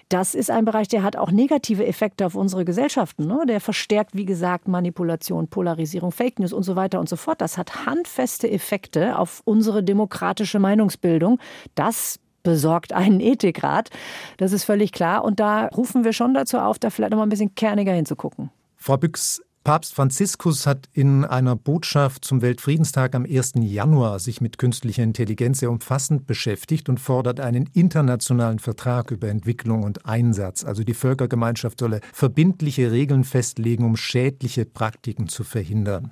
das 0.09 0.35
ist 0.35 0.51
ein 0.51 0.65
Bereich, 0.65 0.89
der 0.89 1.03
hat 1.03 1.17
auch 1.17 1.31
negative 1.31 1.87
Effekte 1.87 2.27
auf 2.27 2.35
unsere 2.35 2.65
Gesellschaften. 2.65 3.27
Ne? 3.27 3.45
Der 3.49 3.61
verstärkt, 3.61 4.15
wie 4.15 4.27
gesagt, 4.27 4.69
Manipulation, 4.69 5.49
Polarisierung, 5.49 6.13
Fake 6.13 6.39
News 6.39 6.53
und 6.53 6.65
so 6.65 6.77
weiter 6.77 7.01
und 7.01 7.09
so 7.09 7.17
fort. 7.17 7.41
Das 7.41 7.57
hat 7.57 7.87
handfeste 7.87 8.51
Effekte 8.51 9.19
auf 9.19 9.41
unsere 9.45 9.83
demokratische 9.83 10.59
Meinungsbildung. 10.59 11.39
Das 11.75 12.19
besorgt 12.43 12.93
einen 12.93 13.21
Ethikrat. 13.21 13.91
Das 14.37 14.53
ist 14.53 14.65
völlig 14.65 14.93
klar. 14.93 15.25
Und 15.25 15.41
da 15.41 15.67
rufen 15.69 16.05
wir 16.05 16.13
schon 16.13 16.35
dazu 16.35 16.59
auf, 16.59 16.79
da 16.79 16.91
vielleicht 16.91 17.13
noch 17.13 17.19
mal 17.19 17.27
ein 17.27 17.31
bisschen 17.31 17.55
kerniger 17.55 17.93
hinzugucken. 17.93 18.51
Frau 18.77 18.97
Büchs, 18.97 19.41
Papst 19.65 19.95
Franziskus 19.95 20.67
hat 20.67 20.89
in 20.93 21.25
einer 21.25 21.55
Botschaft 21.55 22.25
zum 22.25 22.43
Weltfriedenstag 22.43 23.15
am 23.15 23.25
1. 23.25 23.53
Januar 23.61 24.19
sich 24.19 24.41
mit 24.41 24.59
künstlicher 24.59 25.05
Intelligenz 25.05 25.61
sehr 25.61 25.71
umfassend 25.71 26.27
beschäftigt 26.27 26.89
und 26.89 26.99
fordert 26.99 27.39
einen 27.39 27.71
internationalen 27.73 28.59
Vertrag 28.59 29.13
über 29.13 29.29
Entwicklung 29.29 29.85
und 29.85 30.05
Einsatz. 30.05 30.65
Also 30.65 30.83
die 30.83 30.95
Völkergemeinschaft 30.95 31.79
solle 31.79 32.01
verbindliche 32.13 32.91
Regeln 32.91 33.23
festlegen, 33.23 33.85
um 33.85 33.97
schädliche 33.97 34.65
Praktiken 34.65 35.29
zu 35.29 35.45
verhindern. 35.45 36.11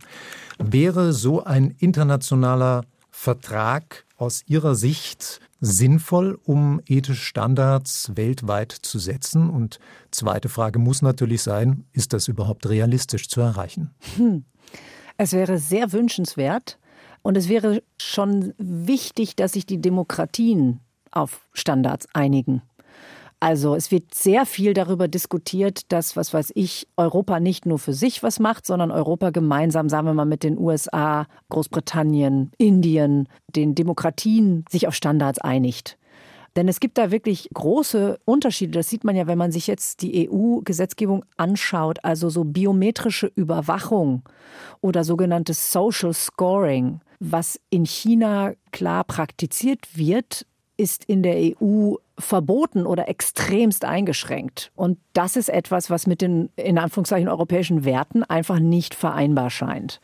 Wäre 0.59 1.13
so 1.13 1.43
ein 1.43 1.75
internationaler 1.77 2.83
Vertrag 3.11 4.05
aus 4.17 4.43
Ihrer 4.47 4.75
Sicht 4.75 5.41
sinnvoll, 5.61 6.39
um 6.45 6.81
ethische 6.87 7.25
Standards 7.25 8.13
weltweit 8.15 8.73
zu 8.73 8.99
setzen? 8.99 9.51
Und 9.51 9.79
zweite 10.11 10.49
Frage 10.49 10.79
muss 10.79 11.03
natürlich 11.03 11.43
sein, 11.43 11.85
ist 11.93 12.13
das 12.13 12.29
überhaupt 12.29 12.69
realistisch 12.69 13.29
zu 13.29 13.41
erreichen? 13.41 13.95
Hm. 14.17 14.45
Es 15.17 15.33
wäre 15.33 15.59
sehr 15.59 15.93
wünschenswert 15.93 16.79
und 17.23 17.37
es 17.37 17.49
wäre 17.49 17.83
schon 18.01 18.55
wichtig, 18.57 19.37
dass 19.37 19.53
sich 19.53 19.67
die 19.67 19.81
Demokratien 19.81 20.81
auf 21.11 21.47
Standards 21.53 22.07
einigen. 22.15 22.63
Also 23.43 23.75
es 23.75 23.91
wird 23.91 24.15
sehr 24.15 24.45
viel 24.45 24.75
darüber 24.75 25.09
diskutiert, 25.09 25.91
dass, 25.91 26.15
was 26.15 26.35
weiß 26.35 26.53
ich, 26.55 26.87
Europa 26.99 27.41
nicht 27.41 27.65
nur 27.65 27.79
für 27.79 27.95
sich 27.95 28.23
was 28.23 28.39
macht, 28.39 28.67
sondern 28.67 28.91
Europa 28.91 29.31
gemeinsam, 29.31 29.89
sagen 29.89 30.07
wir 30.07 30.13
mal, 30.13 30.27
mit 30.27 30.43
den 30.43 30.59
USA, 30.59 31.27
Großbritannien, 31.49 32.53
Indien, 32.59 33.29
den 33.49 33.75
Demokratien 33.75 34.67
sich 34.69 34.87
auf 34.87 34.95
Standards 34.95 35.39
einigt. 35.39 35.97
Denn 36.57 36.69
es 36.69 36.81
gibt 36.81 36.99
da 36.99 37.11
wirklich 37.11 37.49
große 37.55 38.19
Unterschiede. 38.27 38.73
Das 38.73 38.91
sieht 38.91 39.05
man 39.05 39.17
ja, 39.17 39.27
wenn 39.27 39.39
man 39.39 39.53
sich 39.53 39.67
jetzt 39.67 40.03
die 40.03 40.29
EU-Gesetzgebung 40.29 41.25
anschaut, 41.39 42.05
also 42.05 42.29
so 42.29 42.45
biometrische 42.45 43.33
Überwachung 43.35 44.23
oder 44.83 45.05
sogenanntes 45.05 45.73
Social 45.73 46.13
Scoring, 46.13 47.01
was 47.21 47.59
in 47.71 47.87
China 47.87 48.53
klar 48.73 49.05
praktiziert 49.05 49.97
wird, 49.97 50.45
ist 50.77 51.05
in 51.05 51.23
der 51.23 51.37
EU 51.37 51.95
verboten 52.21 52.87
oder 52.87 53.09
extremst 53.09 53.85
eingeschränkt. 53.85 54.71
Und 54.75 54.99
das 55.13 55.37
ist 55.37 55.49
etwas, 55.49 55.91
was 55.91 56.07
mit 56.07 56.21
den 56.21 56.51
in 56.57 56.79
Anführungszeichen 56.79 57.29
europäischen 57.29 57.85
Werten 57.85 58.23
einfach 58.25 58.59
nicht 58.59 58.95
vereinbar 58.95 59.51
scheint. 59.51 60.01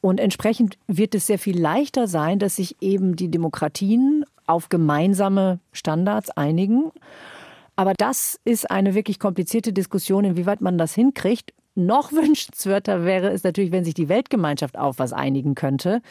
Und 0.00 0.20
entsprechend 0.20 0.76
wird 0.86 1.14
es 1.14 1.26
sehr 1.26 1.38
viel 1.38 1.58
leichter 1.58 2.08
sein, 2.08 2.38
dass 2.38 2.56
sich 2.56 2.76
eben 2.82 3.16
die 3.16 3.30
Demokratien 3.30 4.24
auf 4.46 4.68
gemeinsame 4.68 5.60
Standards 5.72 6.30
einigen. 6.30 6.90
Aber 7.76 7.94
das 7.94 8.38
ist 8.44 8.70
eine 8.70 8.94
wirklich 8.94 9.18
komplizierte 9.18 9.72
Diskussion, 9.72 10.24
inwieweit 10.24 10.60
man 10.60 10.78
das 10.78 10.94
hinkriegt. 10.94 11.54
Noch 11.74 12.12
wünschenswerter 12.12 13.04
wäre 13.04 13.30
es 13.30 13.44
natürlich, 13.44 13.72
wenn 13.72 13.84
sich 13.84 13.94
die 13.94 14.08
Weltgemeinschaft 14.08 14.78
auf 14.78 14.98
was 14.98 15.12
einigen 15.12 15.54
könnte. 15.54 16.02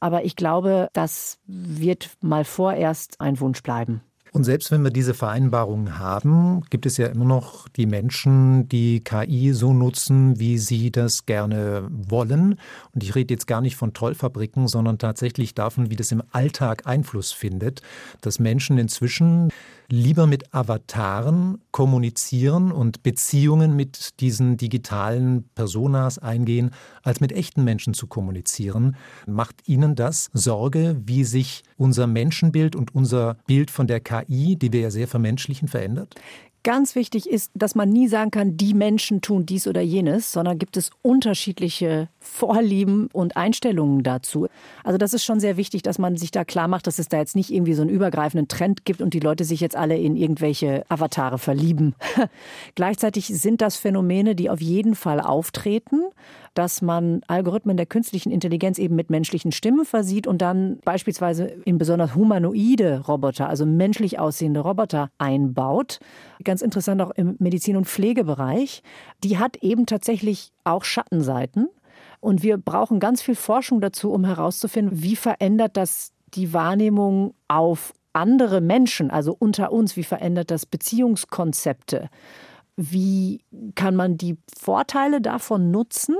Aber 0.00 0.24
ich 0.24 0.36
glaube, 0.36 0.88
das 0.92 1.38
wird 1.46 2.10
mal 2.22 2.44
vorerst 2.44 3.20
ein 3.20 3.38
Wunsch 3.38 3.62
bleiben. 3.62 4.02
Und 4.32 4.44
selbst 4.44 4.70
wenn 4.70 4.82
wir 4.82 4.90
diese 4.90 5.12
Vereinbarungen 5.12 5.98
haben, 5.98 6.62
gibt 6.70 6.86
es 6.86 6.96
ja 6.96 7.08
immer 7.08 7.26
noch 7.26 7.68
die 7.68 7.84
Menschen, 7.84 8.66
die 8.66 9.00
KI 9.00 9.52
so 9.52 9.74
nutzen, 9.74 10.38
wie 10.40 10.56
sie 10.56 10.90
das 10.90 11.26
gerne 11.26 11.86
wollen. 11.90 12.58
Und 12.94 13.02
ich 13.02 13.14
rede 13.14 13.34
jetzt 13.34 13.46
gar 13.46 13.60
nicht 13.60 13.76
von 13.76 13.92
Trollfabriken, 13.92 14.68
sondern 14.68 14.96
tatsächlich 14.96 15.54
davon, 15.54 15.90
wie 15.90 15.96
das 15.96 16.12
im 16.12 16.22
Alltag 16.32 16.86
Einfluss 16.86 17.32
findet, 17.32 17.82
dass 18.22 18.38
Menschen 18.38 18.78
inzwischen 18.78 19.50
lieber 19.88 20.26
mit 20.26 20.54
Avataren 20.54 21.58
kommunizieren 21.70 22.72
und 22.72 23.02
Beziehungen 23.02 23.76
mit 23.76 24.20
diesen 24.20 24.56
digitalen 24.56 25.48
Personas 25.54 26.18
eingehen, 26.18 26.70
als 27.02 27.20
mit 27.20 27.32
echten 27.32 27.64
Menschen 27.64 27.94
zu 27.94 28.06
kommunizieren. 28.06 28.96
Macht 29.26 29.68
Ihnen 29.68 29.94
das 29.94 30.30
Sorge, 30.32 31.00
wie 31.04 31.24
sich 31.24 31.62
unser 31.76 32.06
Menschenbild 32.06 32.76
und 32.76 32.94
unser 32.94 33.36
Bild 33.46 33.70
von 33.70 33.86
der 33.86 34.00
KI, 34.00 34.56
die 34.56 34.72
wir 34.72 34.80
ja 34.80 34.90
sehr 34.90 35.08
vermenschlichen, 35.08 35.68
verändert? 35.68 36.14
Ganz 36.64 36.94
wichtig 36.94 37.28
ist, 37.28 37.50
dass 37.54 37.74
man 37.74 37.88
nie 37.88 38.06
sagen 38.06 38.30
kann, 38.30 38.56
die 38.56 38.72
Menschen 38.72 39.20
tun 39.20 39.46
dies 39.46 39.66
oder 39.66 39.80
jenes, 39.80 40.30
sondern 40.30 40.58
gibt 40.58 40.76
es 40.76 40.90
unterschiedliche 41.02 42.08
Vorlieben 42.20 43.08
und 43.12 43.36
Einstellungen 43.36 44.04
dazu. 44.04 44.46
Also 44.84 44.96
das 44.96 45.12
ist 45.12 45.24
schon 45.24 45.40
sehr 45.40 45.56
wichtig, 45.56 45.82
dass 45.82 45.98
man 45.98 46.16
sich 46.16 46.30
da 46.30 46.44
klar 46.44 46.68
macht, 46.68 46.86
dass 46.86 47.00
es 47.00 47.08
da 47.08 47.18
jetzt 47.18 47.34
nicht 47.34 47.50
irgendwie 47.50 47.74
so 47.74 47.82
einen 47.82 47.90
übergreifenden 47.90 48.46
Trend 48.46 48.84
gibt 48.84 49.02
und 49.02 49.12
die 49.12 49.18
Leute 49.18 49.42
sich 49.44 49.60
jetzt 49.60 49.74
alle 49.74 49.98
in 49.98 50.14
irgendwelche 50.14 50.84
Avatare 50.88 51.38
verlieben. 51.38 51.96
Gleichzeitig 52.76 53.26
sind 53.26 53.60
das 53.60 53.74
Phänomene, 53.74 54.36
die 54.36 54.48
auf 54.48 54.60
jeden 54.60 54.94
Fall 54.94 55.20
auftreten 55.20 56.02
dass 56.54 56.82
man 56.82 57.22
Algorithmen 57.26 57.76
der 57.76 57.86
künstlichen 57.86 58.30
Intelligenz 58.30 58.78
eben 58.78 58.94
mit 58.94 59.10
menschlichen 59.10 59.52
Stimmen 59.52 59.84
versieht 59.84 60.26
und 60.26 60.42
dann 60.42 60.78
beispielsweise 60.84 61.44
in 61.44 61.78
besonders 61.78 62.14
humanoide 62.14 63.00
Roboter, 63.06 63.48
also 63.48 63.64
menschlich 63.64 64.18
aussehende 64.18 64.60
Roboter 64.60 65.10
einbaut. 65.18 65.98
Ganz 66.44 66.62
interessant 66.62 67.00
auch 67.00 67.10
im 67.12 67.36
Medizin- 67.38 67.76
und 67.76 67.86
Pflegebereich. 67.86 68.82
Die 69.24 69.38
hat 69.38 69.56
eben 69.56 69.86
tatsächlich 69.86 70.52
auch 70.64 70.84
Schattenseiten. 70.84 71.68
Und 72.20 72.42
wir 72.42 72.56
brauchen 72.58 73.00
ganz 73.00 73.22
viel 73.22 73.34
Forschung 73.34 73.80
dazu, 73.80 74.12
um 74.12 74.24
herauszufinden, 74.24 75.02
wie 75.02 75.16
verändert 75.16 75.76
das 75.76 76.12
die 76.34 76.52
Wahrnehmung 76.52 77.34
auf 77.48 77.92
andere 78.12 78.60
Menschen, 78.60 79.10
also 79.10 79.34
unter 79.38 79.72
uns, 79.72 79.96
wie 79.96 80.04
verändert 80.04 80.50
das 80.50 80.66
Beziehungskonzepte? 80.66 82.10
Wie 82.76 83.40
kann 83.74 83.96
man 83.96 84.16
die 84.16 84.36
Vorteile 84.58 85.20
davon 85.20 85.70
nutzen 85.70 86.16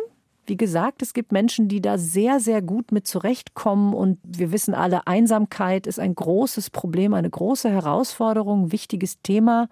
wie 0.46 0.56
gesagt, 0.56 1.02
es 1.02 1.14
gibt 1.14 1.30
Menschen, 1.30 1.68
die 1.68 1.80
da 1.80 1.98
sehr, 1.98 2.40
sehr 2.40 2.62
gut 2.62 2.90
mit 2.90 3.06
zurechtkommen. 3.06 3.94
Und 3.94 4.18
wir 4.24 4.50
wissen 4.52 4.74
alle, 4.74 5.06
Einsamkeit 5.06 5.86
ist 5.86 6.00
ein 6.00 6.14
großes 6.14 6.70
Problem, 6.70 7.14
eine 7.14 7.30
große 7.30 7.70
Herausforderung, 7.70 8.72
wichtiges 8.72 9.20
Thema. 9.22 9.68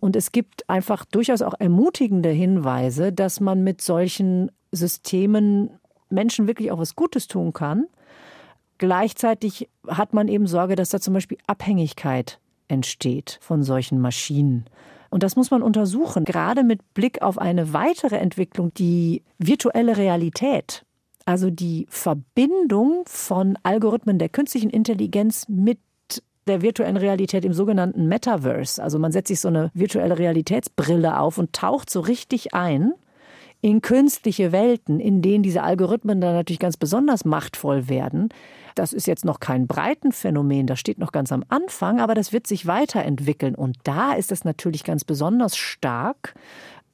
Und 0.00 0.14
es 0.14 0.30
gibt 0.30 0.68
einfach 0.70 1.04
durchaus 1.04 1.42
auch 1.42 1.54
ermutigende 1.58 2.28
Hinweise, 2.28 3.12
dass 3.12 3.40
man 3.40 3.64
mit 3.64 3.80
solchen 3.80 4.52
Systemen 4.70 5.70
Menschen 6.08 6.46
wirklich 6.46 6.70
auch 6.70 6.78
was 6.78 6.94
Gutes 6.94 7.26
tun 7.26 7.52
kann. 7.52 7.86
Gleichzeitig 8.78 9.68
hat 9.88 10.12
man 10.12 10.28
eben 10.28 10.46
Sorge, 10.46 10.76
dass 10.76 10.90
da 10.90 11.00
zum 11.00 11.14
Beispiel 11.14 11.38
Abhängigkeit 11.46 12.38
entsteht 12.68 13.38
von 13.40 13.62
solchen 13.62 14.00
Maschinen. 14.00 14.66
Und 15.16 15.22
das 15.22 15.34
muss 15.34 15.50
man 15.50 15.62
untersuchen, 15.62 16.26
gerade 16.26 16.62
mit 16.62 16.92
Blick 16.92 17.22
auf 17.22 17.38
eine 17.38 17.72
weitere 17.72 18.16
Entwicklung, 18.16 18.74
die 18.74 19.22
virtuelle 19.38 19.96
Realität. 19.96 20.84
Also 21.24 21.48
die 21.48 21.86
Verbindung 21.88 23.02
von 23.06 23.56
Algorithmen 23.62 24.18
der 24.18 24.28
künstlichen 24.28 24.68
Intelligenz 24.68 25.48
mit 25.48 25.78
der 26.46 26.60
virtuellen 26.60 26.98
Realität 26.98 27.46
im 27.46 27.54
sogenannten 27.54 28.08
Metaverse. 28.08 28.82
Also 28.82 28.98
man 28.98 29.10
setzt 29.10 29.28
sich 29.28 29.40
so 29.40 29.48
eine 29.48 29.70
virtuelle 29.72 30.18
Realitätsbrille 30.18 31.18
auf 31.18 31.38
und 31.38 31.54
taucht 31.54 31.88
so 31.88 32.00
richtig 32.00 32.52
ein 32.52 32.92
in 33.60 33.80
künstliche 33.80 34.52
Welten, 34.52 35.00
in 35.00 35.22
denen 35.22 35.42
diese 35.42 35.62
Algorithmen 35.62 36.20
dann 36.20 36.34
natürlich 36.34 36.58
ganz 36.60 36.76
besonders 36.76 37.24
machtvoll 37.24 37.88
werden. 37.88 38.28
Das 38.74 38.92
ist 38.92 39.06
jetzt 39.06 39.24
noch 39.24 39.40
kein 39.40 39.66
Breitenphänomen, 39.66 40.66
das 40.66 40.78
steht 40.78 40.98
noch 40.98 41.10
ganz 41.10 41.32
am 41.32 41.42
Anfang, 41.48 41.98
aber 41.98 42.14
das 42.14 42.32
wird 42.32 42.46
sich 42.46 42.66
weiterentwickeln. 42.66 43.54
Und 43.54 43.78
da 43.84 44.12
ist 44.12 44.30
es 44.30 44.44
natürlich 44.44 44.84
ganz 44.84 45.04
besonders 45.04 45.56
stark, 45.56 46.34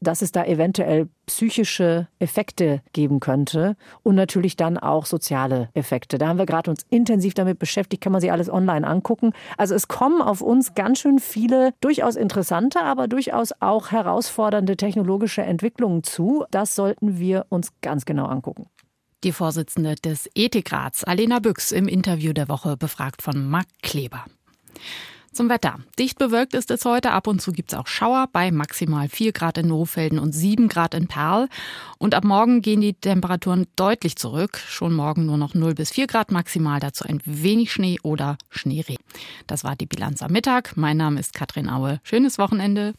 dass 0.03 0.23
es 0.23 0.33
da 0.33 0.45
eventuell 0.45 1.09
psychische 1.27 2.09
Effekte 2.19 2.83
geben 2.93 3.21
könnte 3.21 3.77
und 4.03 4.15
natürlich 4.15 4.57
dann 4.57 4.77
auch 4.79 5.07
soziale 5.07 5.69
Effekte. 5.75 6.19
Da 6.19 6.29
haben 6.29 6.39
wir 6.39 6.47
gerade 6.47 6.71
uns 6.71 6.85
intensiv 6.91 7.35
damit 7.35 7.59
beschäftigt, 7.59 8.03
kann 8.03 8.13
man 8.13 8.21
sich 8.21 8.33
alles 8.33 8.51
online 8.51 8.87
angucken. 8.87 9.33
Also 9.57 9.75
es 9.75 9.89
kommen 9.89 10.21
auf 10.21 10.41
uns 10.41 10.75
ganz 10.75 11.01
schön 11.01 11.19
viele 11.19 11.73
durchaus 11.81 12.17
interessante, 12.17 12.81
aber 12.83 13.09
durchaus 13.09 13.53
auch 13.61 13.93
herausfordernde 13.93 14.77
technologische 14.77 15.43
Entwicklungen 15.43 16.03
zu. 16.03 16.45
Das 16.51 16.75
sollten 16.75 17.19
wir 17.19 17.47
uns 17.49 17.73
ganz 17.81 18.05
genau 18.05 18.27
angucken. 18.27 18.67
Die 19.25 19.33
Vorsitzende 19.33 19.95
des 19.95 20.29
Ethikrats, 20.35 21.05
Alena 21.05 21.39
Büchs, 21.39 21.71
im 21.71 21.87
Interview 21.87 22.33
der 22.33 22.49
Woche 22.49 22.77
befragt 22.77 23.23
von 23.23 23.49
Marc 23.49 23.67
Kleber. 23.81 24.25
Zum 25.33 25.49
Wetter. 25.49 25.79
Dicht 25.99 26.19
bewölkt 26.19 26.53
ist 26.53 26.71
es 26.71 26.85
heute. 26.85 27.13
Ab 27.13 27.27
und 27.27 27.41
zu 27.41 27.53
gibt 27.53 27.73
es 27.73 27.79
auch 27.79 27.87
Schauer 27.87 28.29
bei 28.31 28.51
maximal 28.51 29.09
4 29.09 29.33
Grad 29.33 29.57
in 29.57 29.69
Nohfelden 29.69 30.19
und 30.19 30.33
7 30.33 30.69
Grad 30.69 30.93
in 30.93 31.09
Perl. 31.09 31.49
Und 31.97 32.15
ab 32.15 32.25
morgen 32.25 32.61
gehen 32.61 32.83
die 32.83 32.93
Temperaturen 32.93 33.67
deutlich 33.77 34.17
zurück. 34.17 34.59
Schon 34.59 34.93
morgen 34.93 35.25
nur 35.25 35.39
noch 35.39 35.55
0 35.55 35.75
bis 35.75 35.91
4 35.91 36.07
Grad 36.07 36.33
maximal. 36.33 36.81
Dazu 36.81 37.05
ein 37.05 37.23
wenig 37.25 37.73
Schnee 37.73 37.99
oder 38.03 38.37
Schneereh. 38.51 38.99
Das 39.47 39.65
war 39.65 39.75
die 39.75 39.87
Bilanz 39.87 40.21
am 40.21 40.33
Mittag. 40.33 40.77
Mein 40.77 40.99
Name 40.99 41.19
ist 41.19 41.33
Katrin 41.33 41.71
Aue. 41.71 42.01
Schönes 42.03 42.37
Wochenende. 42.37 42.93